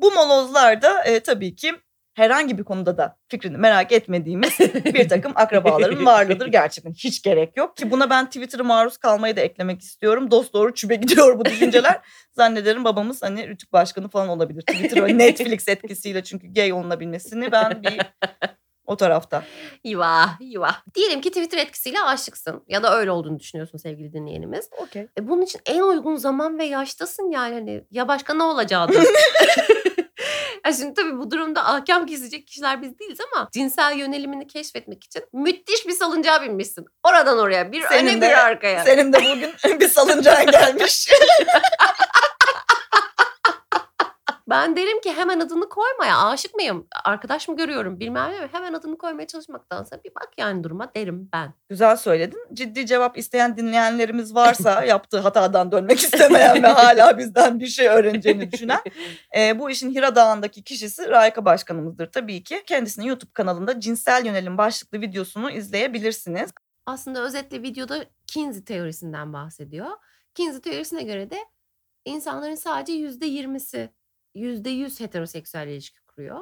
Bu 0.00 0.12
molozlar 0.12 0.82
da 0.82 1.04
e, 1.04 1.20
tabii 1.20 1.54
ki 1.54 1.72
herhangi 2.14 2.58
bir 2.58 2.64
konuda 2.64 2.98
da 2.98 3.16
fikrini 3.28 3.56
merak 3.56 3.92
etmediğimiz 3.92 4.58
bir 4.84 5.08
takım 5.08 5.32
akrabaların 5.34 6.06
varlığıdır. 6.06 6.46
Gerçekten 6.46 6.92
hiç 6.92 7.22
gerek 7.22 7.56
yok 7.56 7.76
ki 7.76 7.90
buna 7.90 8.10
ben 8.10 8.26
Twitter'a 8.26 8.62
maruz 8.62 8.96
kalmayı 8.96 9.36
da 9.36 9.40
eklemek 9.40 9.80
istiyorum. 9.80 10.30
Dost 10.30 10.54
doğru 10.54 10.74
çübe 10.74 10.94
gidiyor 10.94 11.38
bu 11.38 11.44
düşünceler. 11.44 12.00
Zannederim 12.32 12.84
babamız 12.84 13.22
hani 13.22 13.48
Rütük 13.48 13.72
Başkanı 13.72 14.08
falan 14.08 14.28
olabilir. 14.28 14.62
Twitter 14.62 15.06
ve 15.06 15.18
Netflix 15.18 15.68
etkisiyle 15.68 16.24
çünkü 16.24 16.52
gay 16.52 16.72
olunabilmesini 16.72 17.52
ben 17.52 17.82
bir 17.82 18.00
o 18.86 18.96
tarafta. 18.96 19.44
Yuva, 19.84 20.30
yuva. 20.40 20.76
Diyelim 20.94 21.20
ki 21.20 21.28
Twitter 21.28 21.58
etkisiyle 21.58 22.00
aşıksın 22.00 22.64
ya 22.68 22.82
da 22.82 22.98
öyle 22.98 23.10
olduğunu 23.10 23.38
düşünüyorsun 23.38 23.78
sevgili 23.78 24.12
dinleyenimiz. 24.12 24.68
Okey. 24.78 25.06
E 25.18 25.28
bunun 25.28 25.42
için 25.42 25.60
en 25.66 25.80
uygun 25.80 26.16
zaman 26.16 26.58
ve 26.58 26.64
yaştasın 26.64 27.30
yani 27.30 27.54
hani 27.54 27.84
ya 27.90 28.08
başka 28.08 28.34
ne 28.34 28.42
olacaktı? 28.42 28.98
şimdi 30.72 30.94
tabii 30.94 31.18
bu 31.18 31.30
durumda 31.30 31.66
ahkam 31.66 32.06
kesecek 32.06 32.46
kişiler 32.46 32.82
biz 32.82 32.98
değiliz 32.98 33.18
ama 33.32 33.48
cinsel 33.52 33.96
yönelimini 33.98 34.46
keşfetmek 34.46 35.04
için 35.04 35.22
müthiş 35.32 35.86
bir 35.86 35.92
salıncağa 35.92 36.42
binmişsin. 36.42 36.84
Oradan 37.02 37.38
oraya 37.38 37.72
bir 37.72 37.82
Senin 37.82 38.08
öne 38.12 38.20
de- 38.20 38.28
bir 38.28 38.44
arkaya. 38.46 38.84
Senin 38.84 39.12
de 39.12 39.16
bugün 39.18 39.52
bir 39.80 39.88
salıncağın 39.88 40.46
gelmiş. 40.50 41.08
Ben 44.48 44.76
derim 44.76 45.00
ki 45.00 45.12
hemen 45.12 45.40
adını 45.40 45.68
koyma 45.68 46.06
ya 46.06 46.18
aşık 46.18 46.54
mıyım? 46.54 46.86
Arkadaş 47.04 47.48
mı 47.48 47.56
görüyorum 47.56 48.00
bilmem 48.00 48.32
ne? 48.32 48.48
Hemen 48.52 48.72
adını 48.72 48.98
koymaya 48.98 49.26
çalışmaktansa 49.26 50.04
bir 50.04 50.14
bak 50.14 50.28
yani 50.38 50.64
duruma 50.64 50.94
derim 50.94 51.28
ben. 51.32 51.54
Güzel 51.68 51.96
söyledin. 51.96 52.38
Ciddi 52.52 52.86
cevap 52.86 53.18
isteyen 53.18 53.56
dinleyenlerimiz 53.56 54.34
varsa 54.34 54.84
yaptığı 54.84 55.18
hatadan 55.18 55.72
dönmek 55.72 55.98
istemeyen 55.98 56.62
ve 56.62 56.66
hala 56.66 57.18
bizden 57.18 57.60
bir 57.60 57.66
şey 57.66 57.88
öğreneceğini 57.88 58.52
düşünen 58.52 58.80
e, 59.36 59.58
bu 59.58 59.70
işin 59.70 59.94
Hira 59.94 60.16
Dağı'ndaki 60.16 60.64
kişisi 60.64 61.08
Rayka 61.08 61.44
Başkanımızdır 61.44 62.12
tabii 62.12 62.42
ki. 62.42 62.62
Kendisinin 62.66 63.06
YouTube 63.06 63.32
kanalında 63.32 63.80
cinsel 63.80 64.26
yönelim 64.26 64.58
başlıklı 64.58 65.00
videosunu 65.00 65.50
izleyebilirsiniz. 65.50 66.50
Aslında 66.86 67.22
özetle 67.22 67.62
videoda 67.62 68.04
Kinsey 68.26 68.64
teorisinden 68.64 69.32
bahsediyor. 69.32 69.90
Kinsey 70.34 70.60
teorisine 70.60 71.02
göre 71.02 71.30
de 71.30 71.38
insanların 72.04 72.54
sadece 72.54 72.92
yüzde 72.92 73.26
yirmisi 73.26 73.90
yüzde 74.34 74.70
yüz 74.70 75.00
heteroseksüel 75.00 75.68
ilişki 75.68 76.00
kuruyor. 76.00 76.40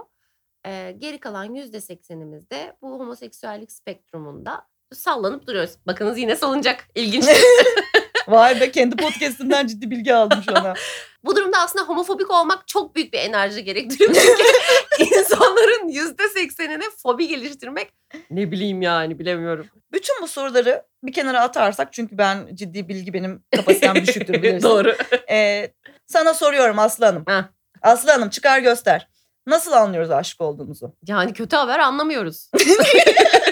Ee, 0.66 0.94
geri 0.98 1.20
kalan 1.20 1.54
yüzde 1.54 1.80
seksenimiz 1.80 2.50
de 2.50 2.76
bu 2.82 2.90
homoseksüellik 2.90 3.72
spektrumunda 3.72 4.66
sallanıp 4.92 5.46
duruyoruz. 5.46 5.76
Bakınız 5.86 6.18
yine 6.18 6.36
salınacak. 6.36 6.88
İlginç. 6.94 7.24
Vay 8.28 8.60
be 8.60 8.70
kendi 8.70 8.96
podcastimden 8.96 9.66
ciddi 9.66 9.90
bilgi 9.90 10.14
aldım 10.14 10.42
şu 10.42 10.58
an. 10.58 10.76
bu 11.24 11.36
durumda 11.36 11.58
aslında 11.58 11.84
homofobik 11.84 12.30
olmak 12.30 12.68
çok 12.68 12.96
büyük 12.96 13.12
bir 13.12 13.18
enerji 13.18 13.64
gerektiriyor. 13.64 14.14
Çünkü 14.98 15.14
insanların 15.14 15.88
yüzde 15.88 16.28
seksenine 16.28 16.84
fobi 17.02 17.28
geliştirmek 17.28 17.92
ne 18.30 18.52
bileyim 18.52 18.82
yani 18.82 19.18
bilemiyorum. 19.18 19.66
Bütün 19.92 20.22
bu 20.22 20.28
soruları 20.28 20.82
bir 21.02 21.12
kenara 21.12 21.40
atarsak 21.40 21.92
çünkü 21.92 22.18
ben 22.18 22.54
ciddi 22.54 22.88
bilgi 22.88 23.12
benim 23.12 23.44
kapasitem 23.56 23.94
düşüktür 23.94 24.34
bilirsin. 24.34 24.68
Doğru. 24.68 24.96
Ee, 25.30 25.72
sana 26.06 26.34
soruyorum 26.34 26.78
Aslı 26.78 27.06
Hanım. 27.06 27.24
Heh. 27.28 27.42
Aslı 27.82 28.10
Hanım 28.10 28.30
çıkar 28.30 28.58
göster. 28.58 29.08
Nasıl 29.46 29.72
anlıyoruz 29.72 30.10
aşık 30.10 30.40
olduğumuzu? 30.40 30.94
Yani 31.06 31.32
kötü 31.32 31.56
haber 31.56 31.78
anlamıyoruz. 31.78 32.50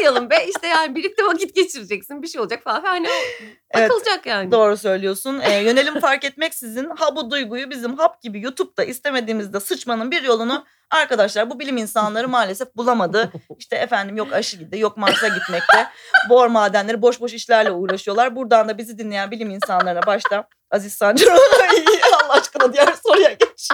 Nasıl 0.00 0.08
anlayalım 0.08 0.30
be? 0.30 0.46
İşte 0.48 0.66
yani 0.66 0.94
birlikte 0.94 1.24
vakit 1.24 1.54
geçireceksin. 1.54 2.22
Bir 2.22 2.28
şey 2.28 2.40
olacak 2.40 2.62
falan. 2.64 2.82
Hani 2.82 3.08
o 3.08 3.12
Evet, 3.70 3.90
bakılacak 3.90 4.26
yani. 4.26 4.52
Doğru 4.52 4.76
söylüyorsun. 4.76 5.40
Ee, 5.40 5.58
yönelim 5.58 6.00
fark 6.00 6.24
etmeksizin 6.24 6.90
ha 6.96 7.16
bu 7.16 7.30
duyguyu 7.30 7.70
bizim 7.70 7.96
hap 7.96 8.22
gibi 8.22 8.40
YouTube'da 8.40 8.84
istemediğimizde 8.84 9.60
sıçmanın 9.60 10.10
bir 10.10 10.22
yolunu 10.22 10.64
arkadaşlar 10.90 11.50
bu 11.50 11.60
bilim 11.60 11.76
insanları 11.76 12.28
maalesef 12.28 12.76
bulamadı. 12.76 13.32
İşte 13.58 13.76
efendim 13.76 14.16
yok 14.16 14.32
aşı 14.32 14.56
gidi 14.56 14.78
yok 14.78 14.96
Mars'a 14.96 15.28
gitmekte. 15.28 15.86
Bor 16.28 16.46
madenleri 16.46 17.02
boş 17.02 17.20
boş 17.20 17.34
işlerle 17.34 17.70
uğraşıyorlar. 17.70 18.36
Buradan 18.36 18.68
da 18.68 18.78
bizi 18.78 18.98
dinleyen 18.98 19.30
bilim 19.30 19.50
insanlarına 19.50 20.06
başta 20.06 20.48
Aziz 20.70 20.94
Sancar 20.94 21.32
Allah 22.12 22.32
aşkına 22.32 22.72
diğer 22.72 22.92
soruya 23.06 23.32
geç. 23.32 23.68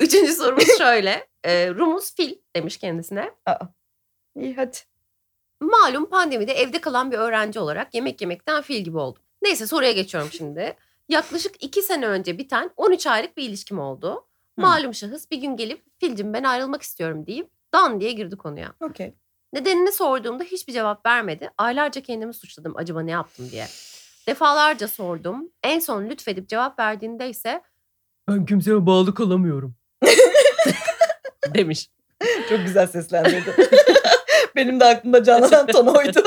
Üçüncü 0.00 0.32
sorumuz 0.32 0.78
şöyle. 0.78 1.28
Ee, 1.44 1.70
Rumuz 1.70 2.14
fil 2.14 2.34
demiş 2.56 2.76
kendisine. 2.76 3.30
İyi 4.36 4.54
hadi. 4.54 4.76
Malum 5.60 6.06
pandemide 6.10 6.52
evde 6.52 6.80
kalan 6.80 7.12
bir 7.12 7.18
öğrenci 7.18 7.58
olarak 7.58 7.94
yemek 7.94 8.20
yemekten 8.20 8.62
fil 8.62 8.84
gibi 8.84 8.98
oldum. 8.98 9.22
Neyse 9.42 9.66
soruya 9.66 9.92
geçiyorum 9.92 10.30
şimdi. 10.32 10.76
Yaklaşık 11.08 11.64
iki 11.64 11.82
sene 11.82 12.06
önce 12.06 12.38
biten 12.38 12.70
13 12.76 13.06
aylık 13.06 13.36
bir 13.36 13.42
ilişkim 13.48 13.78
oldu. 13.78 14.14
Hı. 14.58 14.60
Malum 14.62 14.94
şahıs 14.94 15.30
bir 15.30 15.36
gün 15.36 15.56
gelip 15.56 15.82
filcim 16.00 16.32
ben 16.32 16.44
ayrılmak 16.44 16.82
istiyorum 16.82 17.26
deyip 17.26 17.50
dan 17.74 18.00
diye 18.00 18.12
girdi 18.12 18.36
konuya. 18.36 18.72
Okey. 18.80 19.14
Nedenini 19.52 19.92
sorduğumda 19.92 20.44
hiçbir 20.44 20.72
cevap 20.72 21.06
vermedi. 21.06 21.50
Aylarca 21.58 22.00
kendimi 22.00 22.34
suçladım 22.34 22.72
acaba 22.76 23.02
ne 23.02 23.10
yaptım 23.10 23.50
diye. 23.50 23.66
Defalarca 24.26 24.88
sordum. 24.88 25.48
En 25.62 25.78
son 25.78 26.04
lütfedip 26.04 26.48
cevap 26.48 26.78
verdiğinde 26.78 27.28
ise 27.28 27.62
ben 28.28 28.46
kimseye 28.46 28.86
bağlı 28.86 29.14
kalamıyorum. 29.14 29.74
demiş. 31.54 31.90
Çok 32.48 32.58
güzel 32.66 32.86
seslendirdin. 32.86 33.54
Benim 34.56 34.80
de 34.80 34.84
aklımda 34.84 35.24
canlanan 35.24 35.66
ton 35.66 35.86
oydu. 35.86 36.22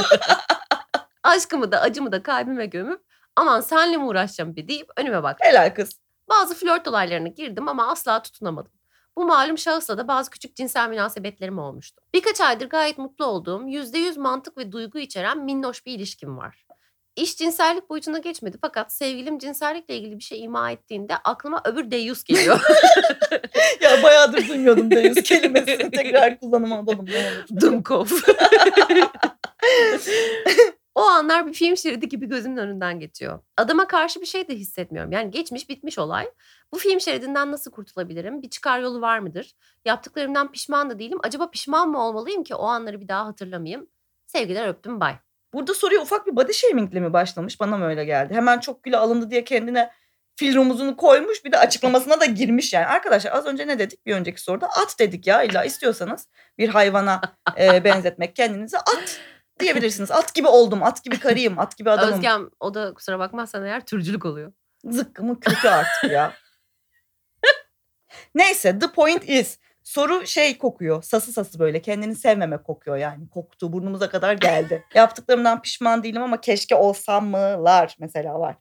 Aşkımı 1.24 1.72
da 1.72 1.82
acımı 1.82 2.12
da 2.12 2.24
kalbime 2.24 2.66
gömüp 2.66 3.02
aman 3.36 3.62
senle 3.62 3.98
mi 3.98 4.04
uğraşacağım 4.04 4.56
bir 4.56 4.68
deyip 4.68 4.90
önüme 4.98 5.24
baktım. 5.24 5.50
Helal 5.50 5.74
kız. 5.74 5.92
Bazı 6.30 6.56
flört 6.56 6.88
olaylarına 6.88 7.28
girdim 7.28 7.68
ama 7.68 7.92
asla 7.92 8.22
tutunamadım. 8.22 8.72
Bu 9.18 9.26
malum 9.26 9.58
şahısla 9.58 9.98
da 9.98 10.08
bazı 10.08 10.32
küçük 10.32 10.56
cinsel 10.56 10.90
münasebetlerim 10.90 11.60
olmuştu. 11.60 12.02
Birkaç 12.14 12.42
aydır 12.42 12.70
gayet 12.70 12.98
mutlu 12.98 13.26
olduğum, 13.26 13.62
%100 13.68 14.20
mantık 14.20 14.58
ve 14.58 14.72
duygu 14.72 15.00
içeren 15.00 15.38
minnoş 15.38 15.86
bir 15.86 15.94
ilişkim 15.94 16.38
var. 16.38 16.66
İş 17.16 17.38
cinsellik 17.38 17.90
boyutuna 17.90 18.18
geçmedi 18.18 18.58
fakat 18.62 18.94
sevgilim 18.94 19.40
cinsellikle 19.40 19.98
ilgili 19.98 20.18
bir 20.18 20.24
şey 20.24 20.44
ima 20.44 20.72
ettiğinde 20.72 21.18
aklıma 21.18 21.62
öbür 21.66 21.92
deyyus 21.92 22.24
geliyor. 22.24 22.62
Ya 23.82 24.04
bayağıdır 24.04 24.48
duymuyordum 24.48 24.92
Deus 24.92 25.16
kelimesini. 25.24 25.92
Tekrar 25.92 26.40
kullanıma 26.40 26.76
alalım. 26.76 27.08
Dumkov. 27.62 28.06
o 30.96 31.02
anlar 31.02 31.48
bir 31.48 31.54
film 31.54 31.78
şeridi 31.78 32.10
gibi 32.10 32.26
gözümün 32.26 32.58
önünden 32.58 33.00
geçiyor. 33.00 33.40
Adama 33.58 33.88
karşı 33.88 34.22
bir 34.22 34.26
şey 34.26 34.48
de 34.48 34.56
hissetmiyorum. 34.56 35.12
Yani 35.12 35.32
geçmiş 35.32 35.70
bitmiş 35.70 36.00
olay. 36.00 36.26
Bu 36.74 36.78
film 36.78 37.02
şeridinden 37.02 37.52
nasıl 37.52 37.72
kurtulabilirim? 37.72 38.42
Bir 38.42 38.50
çıkar 38.50 38.80
yolu 38.80 39.02
var 39.02 39.20
mıdır? 39.20 39.56
Yaptıklarımdan 39.86 40.52
pişman 40.52 40.90
da 40.90 41.00
değilim. 41.00 41.20
Acaba 41.24 41.50
pişman 41.50 41.90
mı 41.90 42.04
olmalıyım 42.04 42.44
ki 42.44 42.56
o 42.56 42.66
anları 42.66 43.02
bir 43.02 43.08
daha 43.08 43.26
hatırlamayayım? 43.26 43.88
Sevgiler 44.28 44.68
öptüm 44.68 45.00
bay. 45.00 45.16
Burada 45.56 45.74
soruya 45.74 46.02
ufak 46.02 46.28
bir 46.28 46.36
body 46.36 46.54
shamingle 46.54 47.00
mi 47.00 47.14
başlamış? 47.14 47.60
Bana 47.60 47.78
mı 47.78 47.86
öyle 47.86 48.06
geldi? 48.06 48.34
Hemen 48.34 48.60
çok 48.60 48.84
güle 48.84 48.98
alındı 48.98 49.30
diye 49.30 49.44
kendine 49.44 49.92
fil 50.36 50.56
rumuzunu 50.56 50.98
koymuş 50.98 51.46
bir 51.46 51.52
de 51.52 51.58
açıklamasına 51.58 52.20
da 52.20 52.26
girmiş 52.26 52.74
yani. 52.74 52.86
Arkadaşlar 52.86 53.32
az 53.32 53.46
önce 53.46 53.68
ne 53.68 53.80
dedik 53.80 54.06
bir 54.06 54.16
önceki 54.16 54.42
soruda? 54.42 54.68
At 54.68 54.96
dedik 55.00 55.28
ya 55.28 55.44
illa 55.44 55.64
istiyorsanız 55.64 56.28
bir 56.58 56.70
hayvana 56.70 57.22
e, 57.60 57.84
benzetmek 57.84 58.36
kendinizi 58.36 58.78
at 58.78 59.20
diyebilirsiniz. 59.60 60.12
At 60.12 60.34
gibi 60.34 60.48
oldum, 60.48 60.84
at 60.84 61.04
gibi 61.04 61.20
karıyım, 61.20 61.60
at 61.60 61.78
gibi 61.78 61.92
adamım. 61.92 62.14
Özgem 62.14 62.50
o 62.60 62.74
da 62.74 62.94
kusura 62.94 63.20
bakmazsan 63.20 63.66
eğer 63.66 63.86
türcülük 63.86 64.26
oluyor. 64.26 64.54
Zıkkımı 64.84 65.40
kötü 65.40 65.68
artık 65.68 66.12
ya. 66.12 66.34
Neyse 68.36 68.80
the 68.80 68.88
point 68.92 69.30
is. 69.30 69.60
Soru 69.86 70.28
şey 70.28 70.58
kokuyor. 70.58 71.04
Sası 71.04 71.34
sası 71.34 71.60
böyle. 71.60 71.82
Kendini 71.82 72.16
sevmeme 72.16 72.58
kokuyor 72.58 72.98
yani. 72.98 73.30
Koktu. 73.30 73.74
Burnumuza 73.74 74.10
kadar 74.10 74.34
geldi. 74.34 74.84
Yaptıklarımdan 74.96 75.62
pişman 75.62 76.04
değilim 76.04 76.24
ama 76.24 76.42
keşke 76.42 76.76
olsam 76.76 77.28
mılar 77.28 77.96
mesela 78.00 78.40
var. 78.40 78.56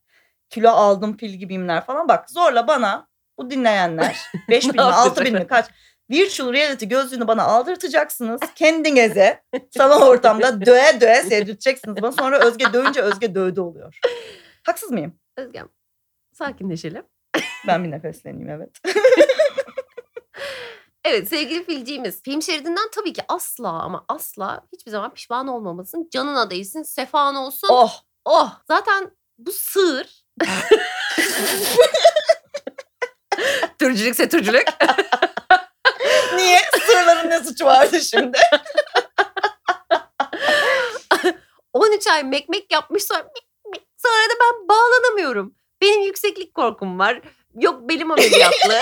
Kilo 0.51 0.71
aldım 0.71 1.17
fil 1.17 1.35
gibiyimler 1.35 1.85
falan. 1.85 2.09
Bak 2.09 2.31
zorla 2.31 2.69
bana 2.69 3.09
bu 3.39 3.51
dinleyenler 3.51 4.17
5 4.49 4.65
bin 4.65 4.71
mi 4.71 4.77
Ne 4.77 4.83
6 4.83 5.25
bin 5.25 5.35
mi 5.35 5.47
kaç 5.47 5.67
virtual 6.11 6.53
reality 6.53 6.87
gözlüğünü 6.87 7.27
bana 7.27 7.43
aldırtacaksınız. 7.43 8.41
Kendinize 8.55 9.43
sanal 9.71 10.03
ortamda 10.03 10.67
döve 10.67 11.01
döve 11.01 11.23
sevdirteceksiniz. 11.23 12.03
Bana 12.03 12.13
sonra 12.13 12.39
Özge 12.39 12.73
dövünce 12.73 13.01
Özge 13.01 13.35
dövdü 13.35 13.61
oluyor. 13.61 13.99
Haksız 14.67 14.91
mıyım? 14.91 15.19
Özgem 15.37 15.69
sakinleşelim. 16.33 17.03
Ben 17.67 17.85
bir 17.85 17.91
nefesleneyim 17.91 18.49
evet. 18.49 18.81
Evet 21.05 21.29
sevgili 21.29 21.65
filciğimiz 21.65 22.23
film 22.23 22.43
şeridinden 22.43 22.91
tabii 22.93 23.13
ki 23.13 23.23
asla 23.29 23.69
ama 23.69 24.05
asla 24.09 24.61
hiçbir 24.73 24.91
zaman 24.91 25.15
pişman 25.15 25.49
olmamasın. 25.49 26.09
Canına 26.13 26.51
değsin, 26.51 26.83
sefan 26.83 27.35
olsun. 27.35 27.69
Oh 27.71 28.01
Oh 28.25 28.51
zaten 28.69 29.11
bu 29.39 29.53
sığır. 29.53 30.25
Türcülükse 33.79 34.29
türcülük. 34.29 34.67
niye? 36.37 36.59
Sığırların 36.87 37.31
ne 37.31 37.45
suçu 37.45 37.65
vardı 37.65 38.01
şimdi? 38.01 38.39
13 41.73 42.07
ay 42.07 42.23
mekmek 42.25 42.73
yapmış 42.73 43.05
sonra. 43.05 43.29
Sonra 43.97 44.31
da 44.31 44.35
ben 44.41 44.69
bağlanamıyorum. 44.69 45.55
Benim 45.83 46.03
yükseklik 46.03 46.55
korkum 46.55 46.99
var. 46.99 47.21
Yok 47.55 47.89
belim 47.89 48.11
ameliyatlı. 48.11 48.75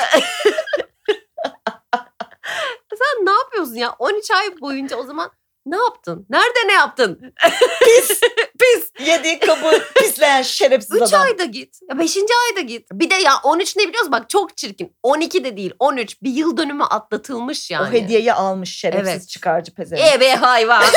Ne 3.22 3.30
yapıyorsun 3.32 3.74
ya? 3.74 3.94
13 3.98 4.30
ay 4.30 4.60
boyunca 4.60 4.96
o 4.96 5.02
zaman 5.02 5.30
ne 5.66 5.76
yaptın? 5.76 6.26
Nerede 6.30 6.66
ne 6.68 6.72
yaptın? 6.72 7.34
Pis. 7.84 8.20
Pis. 8.60 9.06
Yediği 9.06 9.38
kabı 9.40 9.82
pisleyen 9.96 10.42
şerefsiz 10.42 10.96
3 10.96 11.02
adam. 11.02 11.22
ayda 11.22 11.44
git. 11.44 11.78
Ya 11.90 11.98
5. 11.98 12.16
ayda 12.16 12.60
git. 12.60 12.88
Bir 12.92 13.10
de 13.10 13.14
ya 13.14 13.32
13 13.44 13.76
ne 13.76 13.88
biliyorsun? 13.88 14.12
Bak 14.12 14.30
çok 14.30 14.56
çirkin. 14.56 14.96
12 15.02 15.44
de 15.44 15.56
değil 15.56 15.72
13. 15.78 16.22
Bir 16.22 16.30
yıl 16.30 16.56
dönümü 16.56 16.84
atlatılmış 16.84 17.70
yani. 17.70 17.88
O 17.88 17.92
hediyeyi 17.92 18.32
almış 18.32 18.76
şerefsiz 18.76 19.08
Evet. 19.08 19.28
çıkarcı 19.28 19.74
pezevenk. 19.74 20.14
Ebe 20.14 20.34
hayvan. 20.34 20.84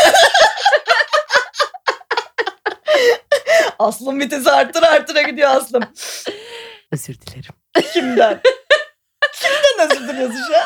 Aslım 3.79 4.19
vitesi 4.19 4.51
arttır 4.51 4.83
arttıra 4.83 5.21
gidiyor 5.21 5.49
Aslım. 5.49 5.83
Özür 6.91 7.15
dilerim. 7.21 7.53
Kimden? 7.93 8.41
Kimden 9.33 9.91
özür 9.91 10.07
diliyorsun 10.07 10.39
şu 10.47 10.55
an? 10.57 10.65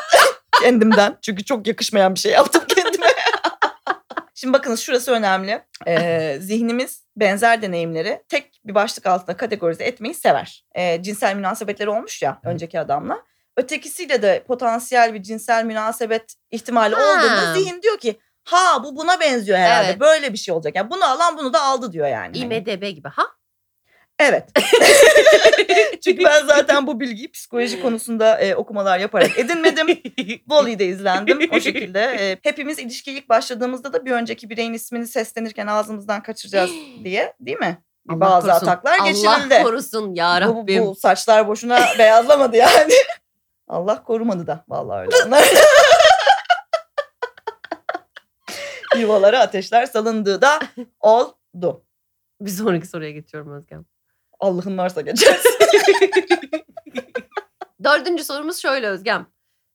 Kendimden. 0.61 1.17
Çünkü 1.21 1.45
çok 1.45 1.67
yakışmayan 1.67 2.15
bir 2.15 2.19
şey 2.19 2.31
yaptım 2.31 2.63
kendime. 2.67 3.07
Şimdi 4.35 4.53
bakınız 4.53 4.79
şurası 4.79 5.11
önemli. 5.11 5.61
Ee, 5.87 6.37
zihnimiz 6.41 7.03
benzer 7.15 7.61
deneyimleri 7.61 8.23
tek 8.29 8.61
bir 8.65 8.75
başlık 8.75 9.05
altında 9.05 9.37
kategorize 9.37 9.83
etmeyi 9.83 10.13
sever. 10.13 10.65
Ee, 10.75 11.03
cinsel 11.03 11.35
münasebetleri 11.35 11.89
olmuş 11.89 12.21
ya 12.21 12.39
önceki 12.43 12.79
adamla. 12.79 13.17
Ötekisiyle 13.57 14.21
de 14.21 14.43
potansiyel 14.47 15.13
bir 15.13 15.23
cinsel 15.23 15.65
münasebet 15.65 16.35
ihtimali 16.51 16.95
Ha. 16.95 17.01
olduğunda 17.01 17.53
zihin 17.53 17.81
diyor 17.81 17.97
ki 17.97 18.19
ha 18.43 18.83
bu 18.83 18.95
buna 18.95 19.19
benziyor 19.19 19.57
herhalde. 19.57 19.87
Evet. 19.89 19.99
Böyle 19.99 20.33
bir 20.33 20.37
şey 20.37 20.53
olacak. 20.53 20.75
Yani 20.75 20.89
bunu 20.89 21.05
alan 21.05 21.37
bunu 21.37 21.53
da 21.53 21.61
aldı 21.61 21.91
diyor 21.91 22.07
yani. 22.07 22.41
Hani. 22.41 22.55
IMDB 22.55 22.95
gibi 22.95 23.07
ha? 23.09 23.23
Evet. 24.19 24.49
Çünkü 26.03 26.23
ben 26.23 26.45
zaten 26.47 26.87
bu 26.87 26.99
bilgiyi 26.99 27.31
psikoloji 27.31 27.81
konusunda 27.81 28.39
e, 28.39 28.55
okumalar 28.55 28.99
yaparak 28.99 29.39
edinmedim. 29.39 29.87
Volley'de 30.47 30.85
izlendim 30.85 31.39
o 31.51 31.59
şekilde. 31.59 31.99
E, 32.01 32.37
hepimiz 32.43 32.79
ilişkiye 32.79 33.15
ilk 33.17 33.29
başladığımızda 33.29 33.93
da 33.93 34.05
bir 34.05 34.11
önceki 34.11 34.49
bireyin 34.49 34.73
ismini 34.73 35.07
seslenirken 35.07 35.67
ağzımızdan 35.67 36.23
kaçıracağız 36.23 36.71
diye 37.03 37.33
değil 37.39 37.59
mi? 37.59 37.83
Allah 38.09 38.19
Bazı 38.19 38.47
korusun. 38.47 38.67
ataklar 38.67 38.97
geçirildi. 39.05 39.55
Allah 39.55 39.63
korusun 39.63 40.15
ya 40.15 40.35
Bu, 40.47 40.59
Rabbim. 40.59 40.85
bu 40.85 40.95
saçlar 40.95 41.47
boşuna 41.47 41.79
beyazlamadı 41.99 42.57
yani. 42.57 42.93
Allah 43.67 44.03
korumadı 44.03 44.47
da 44.47 44.63
vallahi 44.67 44.99
öyle. 45.01 45.15
Yuvalara 48.97 49.39
ateşler 49.39 49.85
salındığı 49.85 50.41
da 50.41 50.59
oldu. 50.99 51.83
Bir 52.41 52.49
sonraki 52.49 52.87
soruya 52.87 53.11
geçiyorum 53.11 53.53
Özgem. 53.53 53.85
Allah'ın 54.39 54.77
varsa 54.77 55.01
geçeriz. 55.01 55.43
Dördüncü 57.83 58.23
sorumuz 58.23 58.57
şöyle 58.57 58.87
Özgem. 58.87 59.27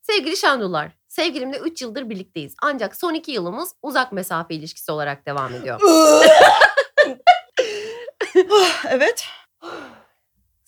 Sevgili 0.03 0.37
Şendular, 0.37 0.93
sevgilimle 1.09 1.59
3 1.59 1.83
yıldır 1.83 2.11
birlikteyiz. 2.11 2.55
Ancak 2.63 2.97
son 2.97 3.15
2 3.15 3.33
yılımız 3.33 3.75
uzak 3.83 4.13
mesafe 4.13 4.55
ilişkisi 4.55 4.93
olarak 4.93 5.27
devam 5.27 5.55
ediyor. 5.55 5.81
evet. 8.89 9.27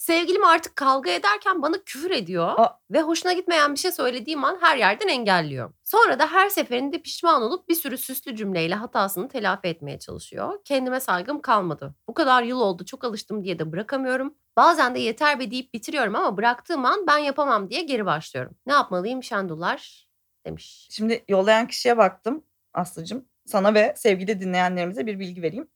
Sevgilim 0.06 0.44
artık 0.44 0.76
kavga 0.76 1.10
ederken 1.10 1.62
bana 1.62 1.84
küfür 1.86 2.10
ediyor 2.10 2.48
Aa. 2.58 2.80
ve 2.90 3.02
hoşuna 3.02 3.32
gitmeyen 3.32 3.74
bir 3.74 3.78
şey 3.78 3.92
söylediğim 3.92 4.44
an 4.44 4.58
her 4.60 4.76
yerden 4.76 5.08
engelliyor. 5.08 5.72
Sonra 5.84 6.18
da 6.18 6.32
her 6.32 6.48
seferinde 6.48 7.02
pişman 7.02 7.42
olup 7.42 7.68
bir 7.68 7.74
sürü 7.74 7.98
süslü 7.98 8.36
cümleyle 8.36 8.74
hatasını 8.74 9.28
telafi 9.28 9.68
etmeye 9.68 9.98
çalışıyor. 9.98 10.60
Kendime 10.64 11.00
saygım 11.00 11.40
kalmadı. 11.40 11.94
Bu 12.08 12.14
kadar 12.14 12.42
yıl 12.42 12.60
oldu 12.60 12.84
çok 12.84 13.04
alıştım 13.04 13.44
diye 13.44 13.58
de 13.58 13.72
bırakamıyorum. 13.72 14.34
Bazen 14.56 14.94
de 14.94 14.98
yeter 14.98 15.40
be 15.40 15.50
deyip 15.50 15.74
bitiriyorum 15.74 16.14
ama 16.14 16.36
bıraktığım 16.36 16.84
an 16.84 17.06
ben 17.06 17.18
yapamam 17.18 17.70
diye 17.70 17.82
geri 17.82 18.06
başlıyorum. 18.06 18.56
Ne 18.66 18.72
yapmalıyım 18.72 19.22
Şendular 19.22 20.08
demiş. 20.44 20.88
Şimdi 20.90 21.24
yollayan 21.28 21.66
kişiye 21.66 21.96
baktım 21.96 22.44
Aslı'cığım. 22.74 23.24
Sana 23.46 23.74
ve 23.74 23.94
sevgili 23.96 24.40
dinleyenlerimize 24.40 25.06
bir 25.06 25.18
bilgi 25.18 25.42
vereyim. 25.42 25.68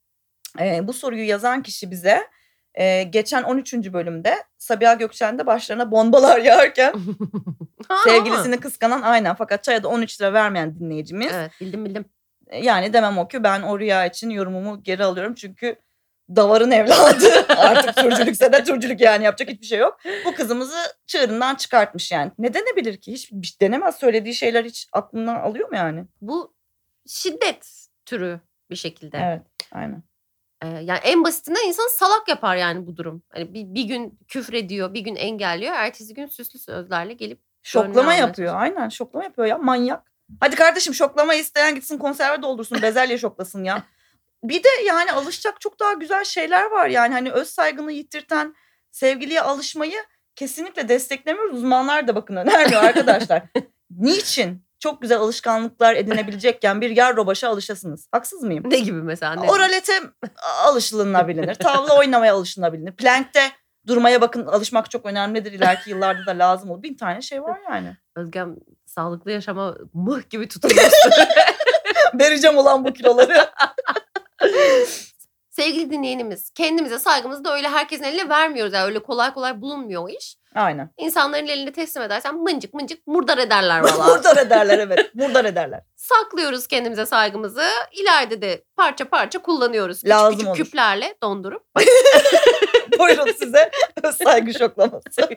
Ee, 0.60 0.88
bu 0.88 0.92
soruyu 0.92 1.28
yazan 1.28 1.62
kişi 1.62 1.90
bize 1.90 2.30
e, 2.74 3.02
geçen 3.02 3.42
13. 3.42 3.74
bölümde 3.74 4.34
Sabiha 4.58 4.94
Gökçen'de 4.94 5.46
başlarına 5.46 5.90
bombalar 5.90 6.38
yağarken 6.44 6.94
sevgilisini 8.04 8.60
kıskanan 8.60 9.02
aynen 9.02 9.34
fakat 9.34 9.64
çaya 9.64 9.82
da 9.82 9.88
13 9.88 10.20
lira 10.20 10.32
vermeyen 10.32 10.80
dinleyicimiz. 10.80 11.32
Evet 11.34 11.50
bildim 11.60 11.84
bildim. 11.84 12.04
E, 12.46 12.64
Yani 12.64 12.92
demem 12.92 13.18
o 13.18 13.28
ki 13.28 13.44
ben 13.44 13.62
o 13.62 13.78
rüya 13.78 14.06
için 14.06 14.30
yorumumu 14.30 14.82
geri 14.82 15.04
alıyorum 15.04 15.34
çünkü 15.34 15.76
davarın 16.36 16.70
evladı. 16.70 17.46
Artık 17.48 17.96
türcülükse 17.96 18.52
de 18.52 18.64
türcülük 18.64 19.00
yani 19.00 19.24
yapacak 19.24 19.48
hiçbir 19.48 19.66
şey 19.66 19.78
yok. 19.78 19.98
Bu 20.24 20.34
kızımızı 20.34 20.78
çığırından 21.06 21.54
çıkartmış 21.54 22.12
yani. 22.12 22.32
Ne 22.38 22.54
denebilir 22.54 22.96
ki? 22.96 23.12
Hiç, 23.12 23.32
hiç 23.32 23.60
denemez 23.60 23.96
söylediği 23.96 24.34
şeyler 24.34 24.64
hiç 24.64 24.88
aklından 24.92 25.34
alıyor 25.34 25.68
mu 25.68 25.76
yani? 25.76 26.04
Bu 26.20 26.54
şiddet 27.08 27.86
türü 28.06 28.40
bir 28.70 28.76
şekilde. 28.76 29.18
Evet 29.18 29.42
aynen. 29.72 30.02
Ee, 30.62 30.68
yani 30.68 31.00
en 31.02 31.24
basitinden 31.24 31.68
insan 31.68 31.88
salak 31.88 32.28
yapar 32.28 32.56
yani 32.56 32.86
bu 32.86 32.96
durum. 32.96 33.22
Hani 33.32 33.54
bir, 33.54 33.74
bir 33.74 33.84
gün 33.84 34.18
küfrediyor, 34.28 34.94
bir 34.94 35.00
gün 35.00 35.16
engelliyor, 35.16 35.74
ertesi 35.74 36.14
gün 36.14 36.26
süslü 36.26 36.58
sözlerle 36.58 37.12
gelip 37.12 37.40
Şoklama 37.62 38.14
yapıyor. 38.14 38.54
Aynen 38.56 38.88
şoklama 38.88 39.24
yapıyor 39.24 39.46
ya 39.46 39.58
manyak. 39.58 40.02
Hadi 40.40 40.56
kardeşim 40.56 40.94
şoklama 40.94 41.34
isteyen 41.34 41.74
gitsin 41.74 41.98
konserve 41.98 42.42
doldursun 42.42 42.82
bezelye 42.82 43.18
şoklasın 43.18 43.64
ya. 43.64 43.82
Bir 44.42 44.64
de 44.64 44.68
yani 44.86 45.12
alışacak 45.12 45.60
çok 45.60 45.80
daha 45.80 45.92
güzel 45.92 46.24
şeyler 46.24 46.70
var 46.70 46.88
yani 46.88 47.12
hani 47.12 47.30
öz 47.30 47.48
saygını 47.48 47.92
yitirten 47.92 48.54
sevgiliye 48.90 49.40
alışmayı 49.40 50.04
kesinlikle 50.36 50.88
desteklemiyoruz. 50.88 51.56
Uzmanlar 51.56 52.08
da 52.08 52.14
bakın 52.14 52.36
önermiyor 52.36 52.82
arkadaşlar. 52.82 53.42
Niçin? 53.90 54.64
Çok 54.80 55.02
güzel 55.02 55.18
alışkanlıklar 55.18 55.94
edinebilecekken 55.96 56.80
bir 56.80 56.90
yer 56.90 57.16
robaşa 57.16 57.48
alışasınız. 57.48 58.08
Haksız 58.12 58.42
mıyım? 58.42 58.70
ne 58.70 58.78
gibi 58.78 59.02
mesela? 59.02 59.32
Ne? 59.34 59.50
Oralete 59.50 59.92
alışılınabilir. 60.64 61.54
Tavla 61.54 61.98
oynamaya 61.98 62.34
alışılabilir. 62.34 62.92
Plankte 62.92 63.40
durmaya 63.86 64.20
bakın 64.20 64.46
alışmak 64.46 64.90
çok 64.90 65.06
önemlidir. 65.06 65.52
İleriki 65.52 65.90
yıllarda 65.90 66.26
da 66.26 66.30
lazım 66.30 66.70
olur. 66.70 66.82
Bin 66.82 66.96
tane 66.96 67.22
şey 67.22 67.42
var 67.42 67.58
yani. 67.70 67.96
Özgem 68.16 68.56
sağlıklı 68.86 69.30
yaşama 69.30 69.76
mıh 69.94 70.30
gibi 70.30 70.48
tutulmuş. 70.48 70.82
Vereceğim 72.14 72.58
olan 72.58 72.84
bu 72.84 72.92
kiloları. 72.92 73.50
Sevgili 75.50 75.90
dinleyenimiz 75.90 76.50
kendimize 76.54 76.98
saygımızı 76.98 77.44
da 77.44 77.54
öyle 77.54 77.68
herkesin 77.68 78.04
eline 78.04 78.28
vermiyoruz. 78.28 78.72
Yani 78.72 78.84
öyle 78.84 78.98
kolay 78.98 79.34
kolay 79.34 79.60
bulunmuyor 79.60 80.02
o 80.04 80.08
iş. 80.08 80.36
Aynen. 80.54 80.90
İnsanların 80.98 81.46
eline 81.46 81.72
teslim 81.72 82.02
edersen 82.02 82.34
mıncık 82.34 82.74
mıncık 82.74 83.06
murdar 83.06 83.38
ederler 83.38 83.80
valla. 83.80 84.04
Murdar 84.16 84.36
ederler 84.36 84.78
evet. 84.78 85.14
Murdar 85.14 85.44
ederler. 85.44 85.80
Saklıyoruz 85.96 86.66
kendimize 86.66 87.06
saygımızı. 87.06 87.62
İleride 87.92 88.42
de 88.42 88.64
parça 88.76 89.04
parça 89.08 89.38
kullanıyoruz. 89.38 89.96
Küçük 89.96 90.10
Lazım 90.10 90.32
küçük 90.32 90.48
olur. 90.48 90.56
küplerle 90.56 91.14
dondurup. 91.22 91.62
Buyurun 92.98 93.32
size 93.38 93.70
öz 94.02 94.16
saygı 94.16 94.58
şoklaması. 94.58 95.20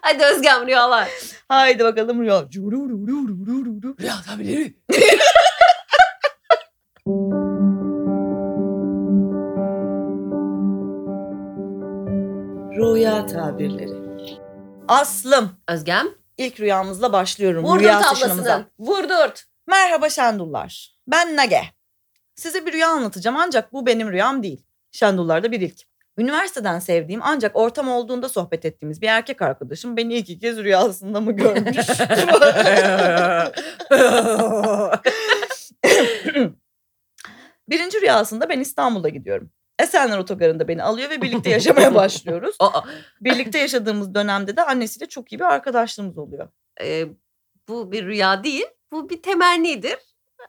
Hadi 0.00 0.24
Özgem 0.24 0.66
rüyalar. 0.66 1.08
Haydi 1.48 1.84
bakalım 1.84 2.22
rüya. 2.22 2.44
Rüya 4.00 4.14
tabirleri. 4.26 4.74
Rüya 12.76 13.26
tabirleri. 13.26 14.38
Aslım. 14.88 15.50
Özgem. 15.68 16.06
İlk 16.38 16.60
rüyamızla 16.60 17.12
başlıyorum. 17.12 17.64
Vurdur 17.64 17.80
rüya 17.80 18.00
tablasını. 18.00 18.64
Vurdurt. 18.78 19.44
Merhaba 19.66 20.10
Şendullar. 20.10 20.94
Ben 21.06 21.36
Nage. 21.36 21.62
Size 22.34 22.66
bir 22.66 22.72
rüya 22.72 22.88
anlatacağım 22.88 23.36
ancak 23.36 23.72
bu 23.72 23.86
benim 23.86 24.12
rüyam 24.12 24.42
değil. 24.42 24.66
Şendullar'da 24.92 25.52
bir 25.52 25.60
ilk. 25.60 25.82
Üniversiteden 26.18 26.78
sevdiğim 26.78 27.20
ancak 27.24 27.56
ortam 27.56 27.88
olduğunda 27.88 28.28
sohbet 28.28 28.64
ettiğimiz 28.64 29.02
bir 29.02 29.08
erkek 29.08 29.42
arkadaşım 29.42 29.96
beni 29.96 30.14
iki 30.16 30.38
kez 30.38 30.58
rüyasında 30.58 31.20
mı 31.20 31.32
görmüş? 31.32 31.76
Birinci 37.68 38.00
rüyasında 38.00 38.48
ben 38.48 38.60
İstanbul'a 38.60 39.08
gidiyorum. 39.08 39.50
Esenler 39.78 40.18
Otogarı'nda 40.18 40.68
beni 40.68 40.82
alıyor 40.82 41.10
ve 41.10 41.22
birlikte 41.22 41.50
yaşamaya 41.58 41.94
başlıyoruz. 41.94 42.56
Aa, 42.60 42.80
Birlikte 43.20 43.58
yaşadığımız 43.58 44.14
dönemde 44.14 44.56
de 44.56 44.62
annesiyle 44.64 45.06
çok 45.08 45.32
iyi 45.32 45.38
bir 45.38 45.44
arkadaşlığımız 45.44 46.18
oluyor. 46.18 46.48
e, 46.82 47.04
bu 47.68 47.92
bir 47.92 48.06
rüya 48.06 48.44
değil. 48.44 48.66
Bu 48.92 49.08
bir 49.10 49.22
temennidir. 49.22 49.96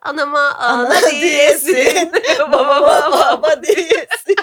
Anama 0.02 0.40
ana, 0.40 0.82
Ana 0.86 1.10
diyesin. 1.10 1.74
diyesin. 1.74 2.12
baba 2.40 2.52
baba 2.68 3.10
baba. 3.12 3.42
baba 3.42 3.62
diyesin. 3.62 4.36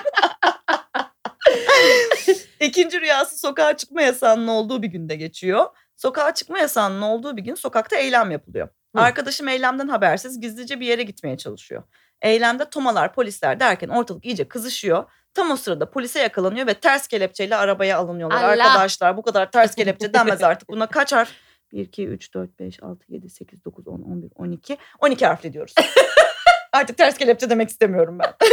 İkinci 2.60 3.02
rüyası 3.02 3.39
sokağa 3.39 3.78
çıkma 3.78 4.02
yasağının 4.02 4.48
olduğu 4.48 4.82
bir 4.82 4.88
günde 4.88 5.15
geçiyor. 5.15 5.65
Sokağa 5.96 6.34
çıkma 6.34 6.60
yasağının 6.60 7.02
olduğu 7.02 7.38
bir 7.38 7.41
gün 7.41 7.56
sokakta 7.56 7.96
eylem 7.96 8.32
yapılıyor. 8.32 8.67
Hı. 8.96 9.02
Arkadaşım 9.02 9.48
eylemden 9.48 9.88
habersiz 9.88 10.39
gizlice 10.41 10.80
bir 10.80 10.86
yere 10.86 11.04
gitmeye 11.04 11.38
çalışıyor. 11.38 11.84
Eylemde 12.24 12.70
tomalar 12.70 13.14
polisler 13.14 13.60
derken 13.60 13.90
ortalık 13.90 14.26
iyice 14.26 14.48
kızışıyor. 14.48 15.04
Tam 15.34 15.52
o 15.52 15.56
sırada 15.56 15.92
polise 15.92 16.20
yakalanıyor 16.20 16.68
ve 16.68 16.74
ters 16.74 17.08
kelepçeyle 17.08 17.56
arabaya 17.56 17.98
alınıyorlar. 17.98 18.44
Allah. 18.44 18.64
Arkadaşlar 18.64 19.18
bu 19.18 19.22
kadar 19.22 19.52
ters 19.52 19.76
kelepçe 19.76 20.14
denmez 20.14 20.44
artık. 20.44 20.70
Buna 20.70 20.88
kaç 20.88 21.14
harf? 21.14 21.30
1, 21.72 21.80
2, 21.80 22.08
3, 22.08 22.34
4, 22.34 22.60
5, 22.60 22.84
6, 22.84 23.06
7, 23.10 23.30
8, 23.30 23.66
9, 23.66 23.88
10, 23.88 24.02
11, 24.02 24.32
12. 24.36 24.78
12 25.00 25.26
harfli 25.26 25.54
diyoruz. 25.54 25.74
Artık 26.74 26.98
ters 26.98 27.18
kelepçe 27.18 27.50
demek 27.50 27.70
istemiyorum 27.70 28.20
ben. 28.20 28.34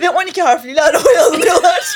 Ve 0.00 0.10
12 0.10 0.42
harfliyle 0.42 0.82
arabaya 0.82 1.26
alınıyorlar. 1.26 1.94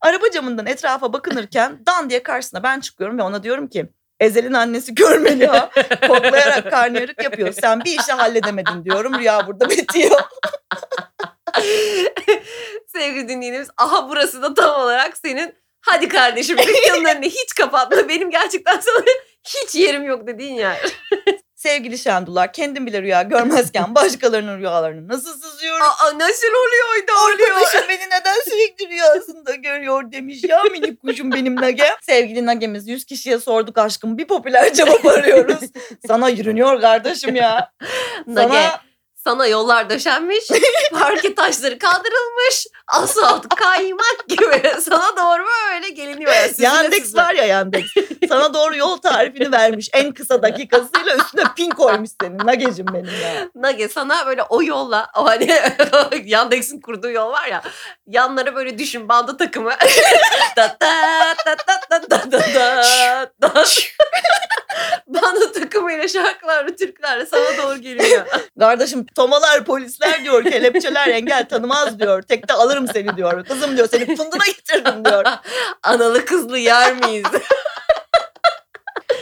Araba 0.00 0.30
camından 0.30 0.66
etrafa 0.66 1.12
bakınırken 1.12 1.82
dan 1.86 2.10
diye 2.10 2.22
karşısına 2.22 2.62
ben 2.62 2.80
çıkıyorum 2.80 3.18
ve 3.18 3.22
ona 3.22 3.42
diyorum 3.42 3.68
ki 3.68 3.92
Ezel'in 4.20 4.52
annesi 4.52 4.94
görmeli 4.94 5.46
ha. 5.46 5.70
Koklayarak 6.08 6.70
karnıyarık 6.70 7.22
yapıyor. 7.22 7.52
Sen 7.52 7.84
bir 7.84 7.98
işi 8.00 8.12
halledemedin 8.12 8.84
diyorum. 8.84 9.18
Rüya 9.18 9.46
burada 9.46 9.70
bitiyor. 9.70 10.20
Sevgili 12.86 13.28
dinleyenimiz 13.28 13.68
aha 13.76 14.08
burası 14.08 14.42
da 14.42 14.54
tam 14.54 14.80
olarak 14.80 15.16
senin 15.16 15.54
hadi 15.80 16.08
kardeşim 16.08 16.58
dükkanın 16.58 17.04
önünü 17.04 17.26
hiç 17.26 17.54
kapatma. 17.54 18.08
Benim 18.08 18.30
gerçekten 18.30 18.80
sana 18.80 19.04
Hiç 19.44 19.74
yerim 19.74 20.04
yok 20.04 20.26
dediğin 20.26 20.54
yer. 20.54 20.80
Sevgili 21.60 21.98
Şendular 21.98 22.52
kendim 22.52 22.86
bile 22.86 23.02
rüya 23.02 23.22
görmezken 23.22 23.94
başkalarının 23.94 24.58
rüyalarını 24.58 25.08
nasıl 25.08 25.40
sızıyorum? 25.40 25.82
Aa 25.82 26.18
nasıl 26.18 26.46
oluyor 26.46 27.08
da 27.08 27.12
oluyor. 27.24 27.50
Arkadaşım 27.50 27.88
beni 27.88 28.06
neden 28.06 28.40
sürekli 28.44 28.88
rüyasında 28.88 29.54
görüyor 29.54 30.12
demiş 30.12 30.44
ya 30.44 30.62
minik 30.62 31.02
kuşum 31.02 31.32
benim 31.32 31.56
Nage. 31.56 31.84
Sevgili 32.02 32.46
Nage'miz 32.46 32.88
100 32.88 33.04
kişiye 33.04 33.38
sorduk 33.38 33.78
aşkım 33.78 34.18
bir 34.18 34.26
popüler 34.26 34.72
cevap 34.72 35.06
arıyoruz. 35.06 35.60
Sana 36.06 36.28
yürünüyor 36.28 36.80
kardeşim 36.80 37.34
ya. 37.34 37.72
Sana 38.34 38.80
sana 39.24 39.46
yollar 39.46 39.90
döşenmiş, 39.90 40.44
parke 40.92 41.34
taşları 41.34 41.78
kaldırılmış, 41.78 42.66
asfalt 42.86 43.48
kaymak 43.48 44.24
gibi 44.28 44.62
sana 44.80 45.16
doğru 45.16 45.46
böyle 45.72 45.88
geliniyor. 45.88 46.32
ya, 46.32 46.48
süzüle 46.48 46.66
Yandex 46.66 47.02
süzüle. 47.02 47.22
var 47.22 47.34
ya 47.34 47.44
Yandex. 47.46 47.84
Sana 48.28 48.54
doğru 48.54 48.76
yol 48.76 48.96
tarifini 48.96 49.52
vermiş 49.52 49.88
en 49.92 50.12
kısa 50.14 50.42
dakikasıyla 50.42 51.16
üstüne 51.16 51.42
pin 51.56 51.70
koymuş 51.70 52.10
senin 52.22 52.38
Nage'cim 52.38 52.86
benim 52.94 53.20
ya. 53.22 53.48
Nage 53.54 53.88
sana 53.88 54.26
böyle 54.26 54.42
o 54.42 54.62
yolla 54.62 55.06
o 55.16 55.26
hani 55.26 55.60
Yandex'in 56.24 56.80
kurduğu 56.80 57.10
yol 57.10 57.32
var 57.32 57.46
ya 57.46 57.62
yanlara 58.06 58.54
böyle 58.54 58.78
düşün 58.78 59.08
bandı 59.08 59.36
takımı. 59.36 59.70
Da 60.56 60.76
da 60.80 60.90
da 61.46 61.56
da 61.90 62.10
da 62.10 62.30
da 62.30 62.52
da 63.42 63.54
da 63.54 63.64
bandı 65.06 65.52
takımıyla 65.52 66.08
şarkılarla 66.08 66.76
türkülerle 66.76 67.26
sana 67.26 67.56
doğru 67.62 67.76
geliyor. 67.78 68.26
Kardeşim 68.60 69.06
tomalar 69.16 69.64
polisler 69.64 70.24
diyor 70.24 70.44
kelepçeler 70.44 71.08
engel 71.08 71.48
tanımaz 71.48 71.98
diyor. 72.00 72.22
Tekte 72.22 72.54
alırım 72.54 72.86
seni 72.92 73.16
diyor. 73.16 73.44
Kızım 73.44 73.76
diyor 73.76 73.88
seni 73.88 74.16
fındına 74.16 74.46
getirdim 74.46 75.04
diyor. 75.04 75.24
Analı 75.82 76.24
kızlı 76.24 76.58
yer 76.58 76.94
miyiz? 76.96 77.26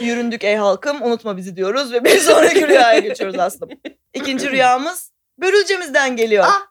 Yüründük 0.00 0.44
ey 0.44 0.56
halkım 0.56 1.02
unutma 1.02 1.36
bizi 1.36 1.56
diyoruz 1.56 1.92
ve 1.92 2.04
bir 2.04 2.18
sonraki 2.18 2.68
rüyaya 2.68 2.98
geçiyoruz 2.98 3.38
aslında. 3.38 3.74
İkinci 4.14 4.50
rüyamız 4.50 5.12
börülcemizden 5.38 6.16
geliyor. 6.16 6.44
Ah. 6.48 6.66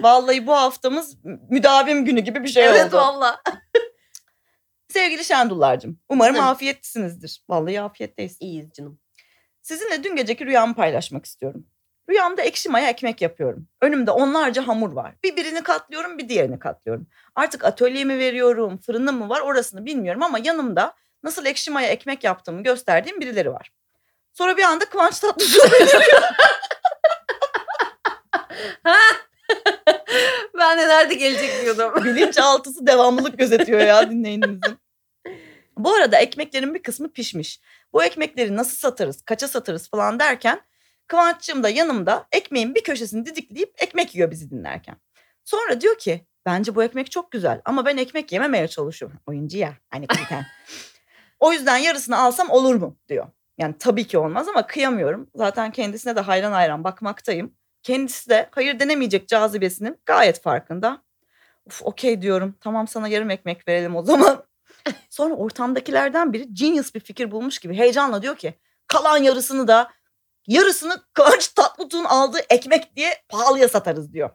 Vallahi 0.00 0.46
bu 0.46 0.52
haftamız 0.52 1.16
müdavim 1.50 2.04
günü 2.04 2.20
gibi 2.20 2.42
bir 2.42 2.48
şey 2.48 2.64
evet 2.64 2.86
oldu. 2.86 2.96
valla. 2.96 3.42
Sevgili 4.88 5.24
Şendullar'cığım 5.24 5.98
umarım 6.08 6.36
Hı. 6.36 6.42
afiyetlisinizdir. 6.42 7.42
Vallahi 7.48 7.80
afiyetteyiz. 7.80 8.36
İyiyiz 8.40 8.70
canım. 8.72 9.00
Sizinle 9.62 10.04
dün 10.04 10.16
geceki 10.16 10.46
rüyamı 10.46 10.74
paylaşmak 10.74 11.24
istiyorum. 11.26 11.66
Rüyamda 12.12 12.42
ekşi 12.42 12.68
maya 12.68 12.88
ekmek 12.88 13.22
yapıyorum. 13.22 13.66
Önümde 13.80 14.10
onlarca 14.10 14.66
hamur 14.66 14.92
var. 14.92 15.14
Bir 15.24 15.36
birini 15.36 15.62
katlıyorum 15.62 16.18
bir 16.18 16.28
diğerini 16.28 16.58
katlıyorum. 16.58 17.06
Artık 17.34 17.64
atölyemi 17.64 18.18
veriyorum, 18.18 18.78
fırınım 18.78 19.18
mı 19.18 19.28
var 19.28 19.40
orasını 19.40 19.84
bilmiyorum 19.84 20.22
ama 20.22 20.38
yanımda 20.44 20.94
nasıl 21.22 21.46
ekşi 21.46 21.70
maya 21.70 21.88
ekmek 21.88 22.24
yaptığımı 22.24 22.62
gösterdiğim 22.62 23.20
birileri 23.20 23.52
var. 23.52 23.72
Sonra 24.32 24.56
bir 24.56 24.62
anda 24.62 24.84
Kıvanç 24.84 25.18
Tatlıtuğ 25.20 25.58
ben 30.58 30.78
de 30.78 30.88
nerede 30.88 31.14
gelecek 31.14 31.62
diyordum. 31.62 32.04
bilinçaltısı 32.04 32.86
devamlılık 32.86 33.38
gözetiyor 33.38 33.80
ya 33.80 34.10
dinleyenimizin. 34.10 34.78
Bu 35.78 35.94
arada 35.94 36.16
ekmeklerin 36.16 36.74
bir 36.74 36.82
kısmı 36.82 37.12
pişmiş. 37.12 37.60
Bu 37.92 38.04
ekmekleri 38.04 38.56
nasıl 38.56 38.76
satarız, 38.76 39.22
kaça 39.22 39.48
satarız 39.48 39.90
falan 39.90 40.18
derken 40.20 40.60
Kıvanç'cığım 41.12 41.62
da 41.62 41.68
yanımda 41.68 42.26
ekmeğin 42.32 42.74
bir 42.74 42.82
köşesini 42.82 43.26
didikleyip 43.26 43.74
ekmek 43.78 44.14
yiyor 44.14 44.30
bizi 44.30 44.50
dinlerken. 44.50 44.96
Sonra 45.44 45.80
diyor 45.80 45.98
ki 45.98 46.26
bence 46.46 46.74
bu 46.74 46.82
ekmek 46.82 47.10
çok 47.10 47.30
güzel 47.30 47.60
ama 47.64 47.86
ben 47.86 47.96
ekmek 47.96 48.32
yememeye 48.32 48.68
çalışıyorum. 48.68 49.18
Oyuncu 49.26 49.58
ya 49.58 49.72
hani 49.90 50.06
kriten. 50.06 50.46
o 51.40 51.52
yüzden 51.52 51.76
yarısını 51.76 52.18
alsam 52.18 52.50
olur 52.50 52.74
mu 52.74 52.96
diyor. 53.08 53.26
Yani 53.58 53.74
tabii 53.78 54.06
ki 54.06 54.18
olmaz 54.18 54.48
ama 54.48 54.66
kıyamıyorum. 54.66 55.30
Zaten 55.34 55.72
kendisine 55.72 56.16
de 56.16 56.20
hayran 56.20 56.52
hayran 56.52 56.84
bakmaktayım. 56.84 57.54
Kendisi 57.82 58.30
de 58.30 58.48
hayır 58.50 58.80
denemeyecek 58.80 59.28
cazibesinin 59.28 59.98
gayet 60.06 60.42
farkında. 60.42 61.02
Uf 61.66 61.82
okey 61.82 62.22
diyorum. 62.22 62.54
Tamam 62.60 62.88
sana 62.88 63.08
yarım 63.08 63.30
ekmek 63.30 63.68
verelim 63.68 63.96
o 63.96 64.02
zaman. 64.02 64.44
Sonra 65.10 65.34
ortamdakilerden 65.34 66.32
biri 66.32 66.54
genius 66.54 66.94
bir 66.94 67.00
fikir 67.00 67.30
bulmuş 67.30 67.58
gibi 67.58 67.74
heyecanla 67.74 68.22
diyor 68.22 68.36
ki 68.36 68.54
kalan 68.86 69.18
yarısını 69.18 69.68
da 69.68 69.90
yarısını 70.46 71.02
Kıvanç 71.12 71.48
Tatlıtuğ'un 71.48 72.04
aldığı 72.04 72.40
ekmek 72.50 72.96
diye 72.96 73.22
pahalıya 73.28 73.68
satarız 73.68 74.12
diyor. 74.12 74.30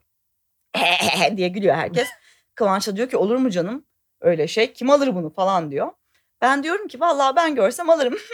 diye 1.38 1.48
gülüyor 1.48 1.76
herkes. 1.76 2.08
Kıvanç 2.56 2.88
da 2.88 2.96
diyor 2.96 3.10
ki 3.10 3.18
olur 3.18 3.36
mu 3.36 3.50
canım 3.50 3.86
öyle 4.22 4.48
şey 4.48 4.74
kim 4.74 4.90
alır 4.90 5.16
bunu 5.16 5.34
falan 5.34 5.72
diyor. 5.72 5.92
Ben 6.42 6.64
diyorum 6.64 6.88
ki 6.88 7.00
vallahi 7.00 7.36
ben 7.36 7.56
görsem 7.56 7.90
alırım. 7.90 8.18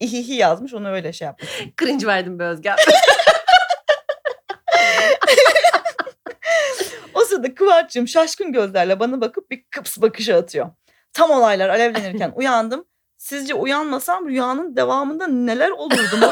İhihi 0.00 0.34
yazmış 0.34 0.74
onu 0.74 0.88
öyle 0.88 1.12
şey 1.12 1.26
yapmış. 1.26 1.62
Cringe 1.80 2.06
verdim 2.06 2.38
be 2.38 2.44
Özgem. 2.44 2.76
O 7.14 7.24
sırada 7.24 7.54
Kıvanç'cığım 7.54 8.08
şaşkın 8.08 8.52
gözlerle 8.52 9.00
bana 9.00 9.20
bakıp 9.20 9.50
bir 9.50 9.64
kıps 9.70 9.98
bakışı 9.98 10.36
atıyor. 10.36 10.70
Tam 11.12 11.30
olaylar 11.30 11.68
alevlenirken 11.68 12.32
uyandım. 12.36 12.84
Sizce 13.18 13.54
uyanmasam 13.54 14.28
rüyanın 14.28 14.76
devamında 14.76 15.26
neler 15.26 15.70
olurdu 15.70 16.16
mu? 16.20 16.30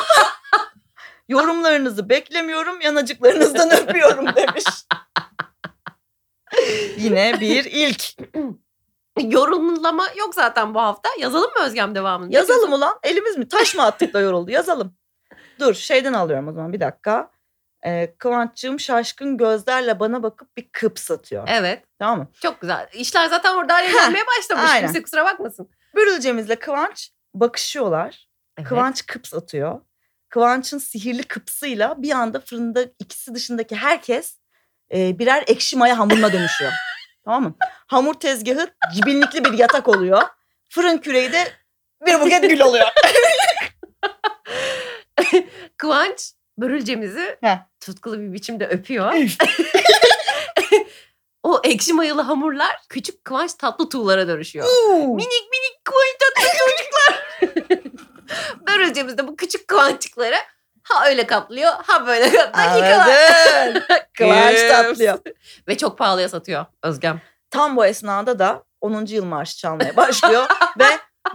Yorumlarınızı 1.29 2.09
beklemiyorum, 2.09 2.81
yanacıklarınızdan 2.81 3.70
öpüyorum 3.83 4.27
demiş. 4.37 4.64
Yine 6.96 7.40
bir 7.40 7.64
ilk. 7.64 8.05
Yorumlama 9.20 10.07
yok 10.16 10.35
zaten 10.35 10.75
bu 10.75 10.81
hafta. 10.81 11.09
Yazalım 11.18 11.51
mı 11.51 11.64
Özgem 11.64 11.94
devamını? 11.94 12.35
Yazalım 12.35 12.72
ulan. 12.72 12.99
Elimiz 13.03 13.37
mi? 13.38 13.49
Taş 13.49 13.75
mı 13.75 13.83
attık 13.83 14.14
da 14.14 14.20
yoruldu? 14.20 14.51
Yazalım. 14.51 14.94
Dur 15.61 15.75
şeyden 15.75 16.12
alıyorum 16.12 16.49
o 16.49 16.53
zaman 16.53 16.72
bir 16.72 16.81
dakika. 16.81 17.31
Ee, 17.87 18.14
Kıvanç'cığım 18.18 18.81
şaşkın 18.81 19.37
gözlerle 19.37 20.01
bana 20.01 20.22
bakıp 20.22 20.57
bir 20.57 20.68
kıps 20.72 21.11
atıyor. 21.11 21.46
diyorsun? 21.46 21.64
Evet. 21.64 21.85
Tamam 21.99 22.18
mı? 22.18 22.29
Çok 22.42 22.61
güzel. 22.61 22.88
İşler 22.92 23.27
zaten 23.29 23.55
orada 23.55 23.75
alevlenmeye 23.75 24.25
başlamış. 24.38 24.70
aynen. 24.70 24.87
Kimse 24.87 25.03
kusura 25.03 25.25
bakmasın. 25.25 25.70
Börülcemizle 25.97 26.57
Kıvanç 26.57 27.11
bakışıyorlar. 27.35 28.29
Evet. 28.59 28.69
Kıvanç 28.69 29.07
kıps 29.07 29.35
atıyor. 29.35 29.81
Kıvanç'ın 30.29 30.79
sihirli 30.79 31.23
kıpsıyla 31.23 32.03
bir 32.03 32.11
anda 32.11 32.41
fırında 32.41 32.85
ikisi 32.99 33.35
dışındaki 33.35 33.77
herkes 33.77 34.39
e, 34.95 35.19
birer 35.19 35.45
ekşi 35.47 35.77
maya 35.77 35.99
hamuruna 35.99 36.33
dönüşüyor. 36.33 36.73
tamam 37.25 37.43
mı? 37.43 37.55
Hamur 37.87 38.15
tezgahı 38.15 38.69
cibinlikli 38.95 39.45
bir 39.45 39.59
yatak 39.59 39.89
oluyor. 39.89 40.23
Fırın 40.71 40.99
küreği 40.99 41.33
de 41.33 41.53
bir 42.07 42.21
buket 42.21 42.43
gül 42.43 42.61
oluyor. 42.61 42.87
Kıvanç 45.77 46.33
börülcemizi 46.59 47.37
Heh. 47.41 47.59
tutkulu 47.81 48.21
bir 48.21 48.33
biçimde 48.33 48.67
öpüyor. 48.67 49.13
O 51.47 51.61
ekşi 51.65 51.93
mayalı 51.93 52.23
hamurlar 52.23 52.77
küçük 52.89 53.25
Kıvanç 53.25 53.55
tatlı 53.55 53.89
tuğlara 53.89 54.29
dönüşüyor. 54.29 54.67
Uuu. 54.67 55.15
minik 55.15 55.51
minik 55.51 55.85
Kıvanç 55.85 56.17
tatlı 56.21 56.49
çocuklar. 56.59 57.27
Börülcemiz 58.69 59.19
de 59.19 59.29
bu 59.29 59.37
küçük 59.37 59.69
Kıvançıkları 59.69 60.37
ha 61.16 61.22
öyle 61.22 61.26
kaplıyor 61.26 61.72
ha 61.87 62.07
böyle 62.07 62.33
kaplıyor. 62.33 62.52
Dakikalar. 62.55 64.07
Kıvanç 64.18 64.68
tatlıyor. 64.68 65.18
Ve 65.68 65.76
çok 65.76 65.98
pahalıya 65.98 66.29
satıyor 66.29 66.64
Özgem. 66.83 67.20
Tam 67.50 67.76
bu 67.76 67.87
esnada 67.87 68.38
da 68.38 68.62
10. 68.81 69.07
yıl 69.07 69.24
marşı 69.24 69.57
çalmaya 69.57 69.96
başlıyor 69.96 70.46
ve 70.79 70.85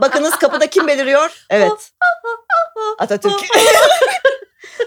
bakınız 0.01 0.35
kapıda 0.35 0.67
kim 0.67 0.87
beliriyor? 0.87 1.45
Evet. 1.49 1.91
Atatürk. 2.99 3.39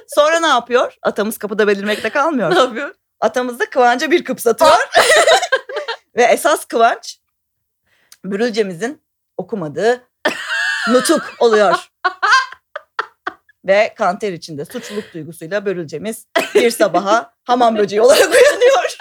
Sonra 0.09 0.41
ne 0.41 0.47
yapıyor? 0.47 0.95
Atamız 1.03 1.39
kapıda 1.39 1.67
belirmekte 1.69 2.11
kalmıyor. 2.11 2.51
Ne 2.51 2.59
yapıyor? 2.59 2.95
Atamız 3.21 3.61
da 3.61 3.71
Kıvanç'a 3.71 4.11
bir 4.11 4.25
kıps 4.25 4.47
atıyor. 4.47 4.89
Ve 6.17 6.23
esas 6.23 6.65
Kıvanç 6.65 7.19
Bürülcemizin 8.25 9.03
okumadığı 9.37 10.09
nutuk 10.89 11.33
oluyor. 11.39 11.91
Ve 13.65 13.95
kanter 13.97 14.33
içinde 14.33 14.65
suçluluk 14.65 15.15
duygusuyla 15.15 15.67
Börülcemiz 15.67 16.27
bir 16.55 16.71
sabaha 16.71 17.35
hamam 17.45 17.77
böceği 17.77 18.03
olarak 18.03 18.33
uyanıyor. 18.33 18.97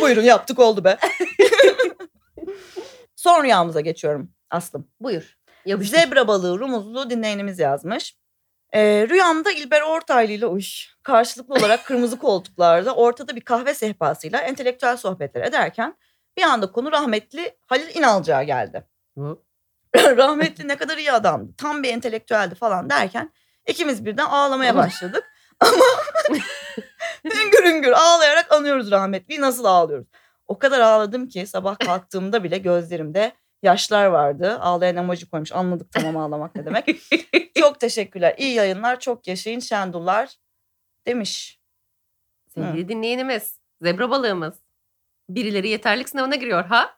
Buyurun 0.00 0.22
yaptık 0.22 0.58
oldu 0.58 0.84
be. 0.84 0.98
Son 3.16 3.44
rüyamıza 3.44 3.80
geçiyorum 3.80 4.30
Aslım. 4.50 4.88
Buyur. 5.00 5.38
Yapıştır. 5.66 5.98
Zebra 5.98 6.28
balığı 6.28 6.58
rumuzlu 6.58 7.10
dinleyenimiz 7.10 7.58
yazmış. 7.58 8.16
Ee, 8.72 9.06
rüyamda 9.08 9.52
İlber 9.52 9.82
Ortaylı 9.82 10.32
ile 10.32 10.46
uş 10.46 10.96
karşılıklı 11.02 11.54
olarak 11.54 11.84
kırmızı 11.84 12.18
koltuklarda 12.18 12.94
ortada 12.94 13.36
bir 13.36 13.40
kahve 13.40 13.74
sehpasıyla 13.74 14.40
entelektüel 14.40 14.96
sohbetler 14.96 15.42
ederken 15.42 15.96
bir 16.36 16.42
anda 16.42 16.72
konu 16.72 16.92
rahmetli 16.92 17.56
Halil 17.66 17.96
İnalcık'a 17.96 18.42
geldi. 18.42 18.84
Hı. 19.18 19.38
rahmetli 20.16 20.68
ne 20.68 20.76
kadar 20.76 20.98
iyi 20.98 21.12
adamdı. 21.12 21.52
Tam 21.56 21.82
bir 21.82 21.88
entelektüeldi 21.88 22.54
falan 22.54 22.90
derken 22.90 23.30
ikimiz 23.66 24.04
birden 24.04 24.24
ağlamaya 24.24 24.76
başladık. 24.76 25.24
Ama 25.60 25.84
hüngür 27.24 27.64
hüngür 27.64 27.92
ağlayarak 27.92 28.52
anıyoruz 28.52 28.90
rahmetliyi 28.90 29.40
nasıl 29.40 29.64
ağlıyoruz. 29.64 30.06
O 30.46 30.58
kadar 30.58 30.80
ağladım 30.80 31.28
ki 31.28 31.46
sabah 31.46 31.78
kalktığımda 31.78 32.44
bile 32.44 32.58
gözlerimde 32.58 33.32
yaşlar 33.62 34.06
vardı. 34.06 34.58
Ağlayan 34.60 34.96
emoji 34.96 35.30
koymuş. 35.30 35.52
Anladık 35.52 35.92
tamam 35.92 36.16
ağlamak 36.16 36.54
ne 36.54 36.66
demek. 36.66 36.88
çok 37.58 37.80
teşekkürler. 37.80 38.34
İyi 38.38 38.54
yayınlar. 38.54 39.00
Çok 39.00 39.28
yaşayın 39.28 39.60
şendullar 39.60 40.34
demiş. 41.06 41.60
Sevgili 42.54 42.88
dinleyenimiz, 42.88 43.58
zebra 43.82 44.10
balığımız. 44.10 44.54
Birileri 45.28 45.68
yeterlik 45.68 46.08
sınavına 46.08 46.34
giriyor 46.34 46.64
ha? 46.64 46.96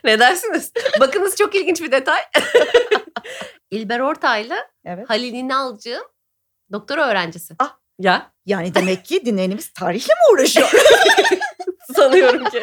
ne 0.04 0.18
dersiniz? 0.18 0.72
Bakınız 1.00 1.36
çok 1.36 1.54
ilginç 1.54 1.82
bir 1.82 1.92
detay. 1.92 2.20
İlber 3.70 4.00
Ortaylı 4.00 4.56
Evet. 4.84 5.10
Halil 5.10 5.34
İnalcı'nın 5.34 6.06
doktora 6.72 7.08
öğrencisi. 7.08 7.54
Ah. 7.58 7.76
Ya 7.98 8.32
Yani 8.46 8.74
demek 8.74 9.04
ki 9.04 9.26
dinleyenimiz 9.26 9.72
tarihle 9.72 10.14
mi 10.14 10.34
uğraşıyor? 10.34 10.70
sanıyorum 11.96 12.44
ki. 12.44 12.62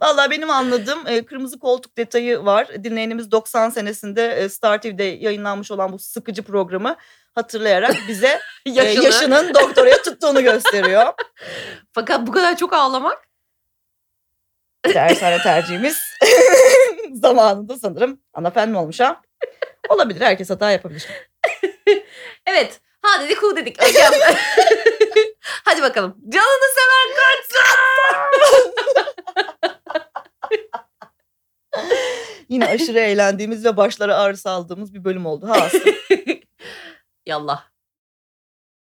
Valla 0.00 0.30
benim 0.30 0.50
anladığım 0.50 1.06
e, 1.06 1.24
kırmızı 1.24 1.58
koltuk 1.58 1.96
detayı 1.96 2.44
var. 2.44 2.84
Dinleyenimiz 2.84 3.30
90 3.30 3.70
senesinde 3.70 4.32
e, 4.32 4.48
Star 4.48 4.82
TV'de 4.82 5.04
yayınlanmış 5.04 5.70
olan 5.70 5.92
bu 5.92 5.98
sıkıcı 5.98 6.42
programı 6.42 6.96
hatırlayarak 7.34 7.94
bize 8.08 8.40
e, 8.66 8.70
Yaşını. 8.70 9.04
yaşının 9.04 9.54
doktoraya 9.54 10.02
tuttuğunu 10.02 10.42
gösteriyor. 10.42 11.12
Fakat 11.92 12.26
bu 12.26 12.32
kadar 12.32 12.56
çok 12.56 12.72
ağlamak. 12.72 13.27
Dershane 14.86 15.38
tercihimiz 15.42 15.98
zamanında 17.12 17.76
sanırım 17.78 18.20
ana 18.34 18.50
fen 18.50 18.68
mi 18.68 18.78
olmuş 18.78 19.00
ha? 19.00 19.22
Olabilir 19.88 20.20
herkes 20.20 20.50
hata 20.50 20.70
yapabilir. 20.70 21.06
Evet. 22.46 22.80
Ha 23.02 23.22
dedik 23.22 23.42
hu 23.42 23.56
dedik. 23.56 23.82
Hocam. 23.82 24.12
Hadi 25.64 25.82
bakalım. 25.82 26.16
Canını 26.28 26.68
seven 26.74 27.16
kaçsın. 27.16 27.78
Yine 32.48 32.66
aşırı 32.68 32.98
eğlendiğimiz 32.98 33.64
ve 33.64 33.76
başlara 33.76 34.16
ağrı 34.16 34.36
saldığımız 34.36 34.94
bir 34.94 35.04
bölüm 35.04 35.26
oldu. 35.26 35.48
Ha 35.48 35.52
aslında. 35.52 35.90
Yallah. 37.26 37.64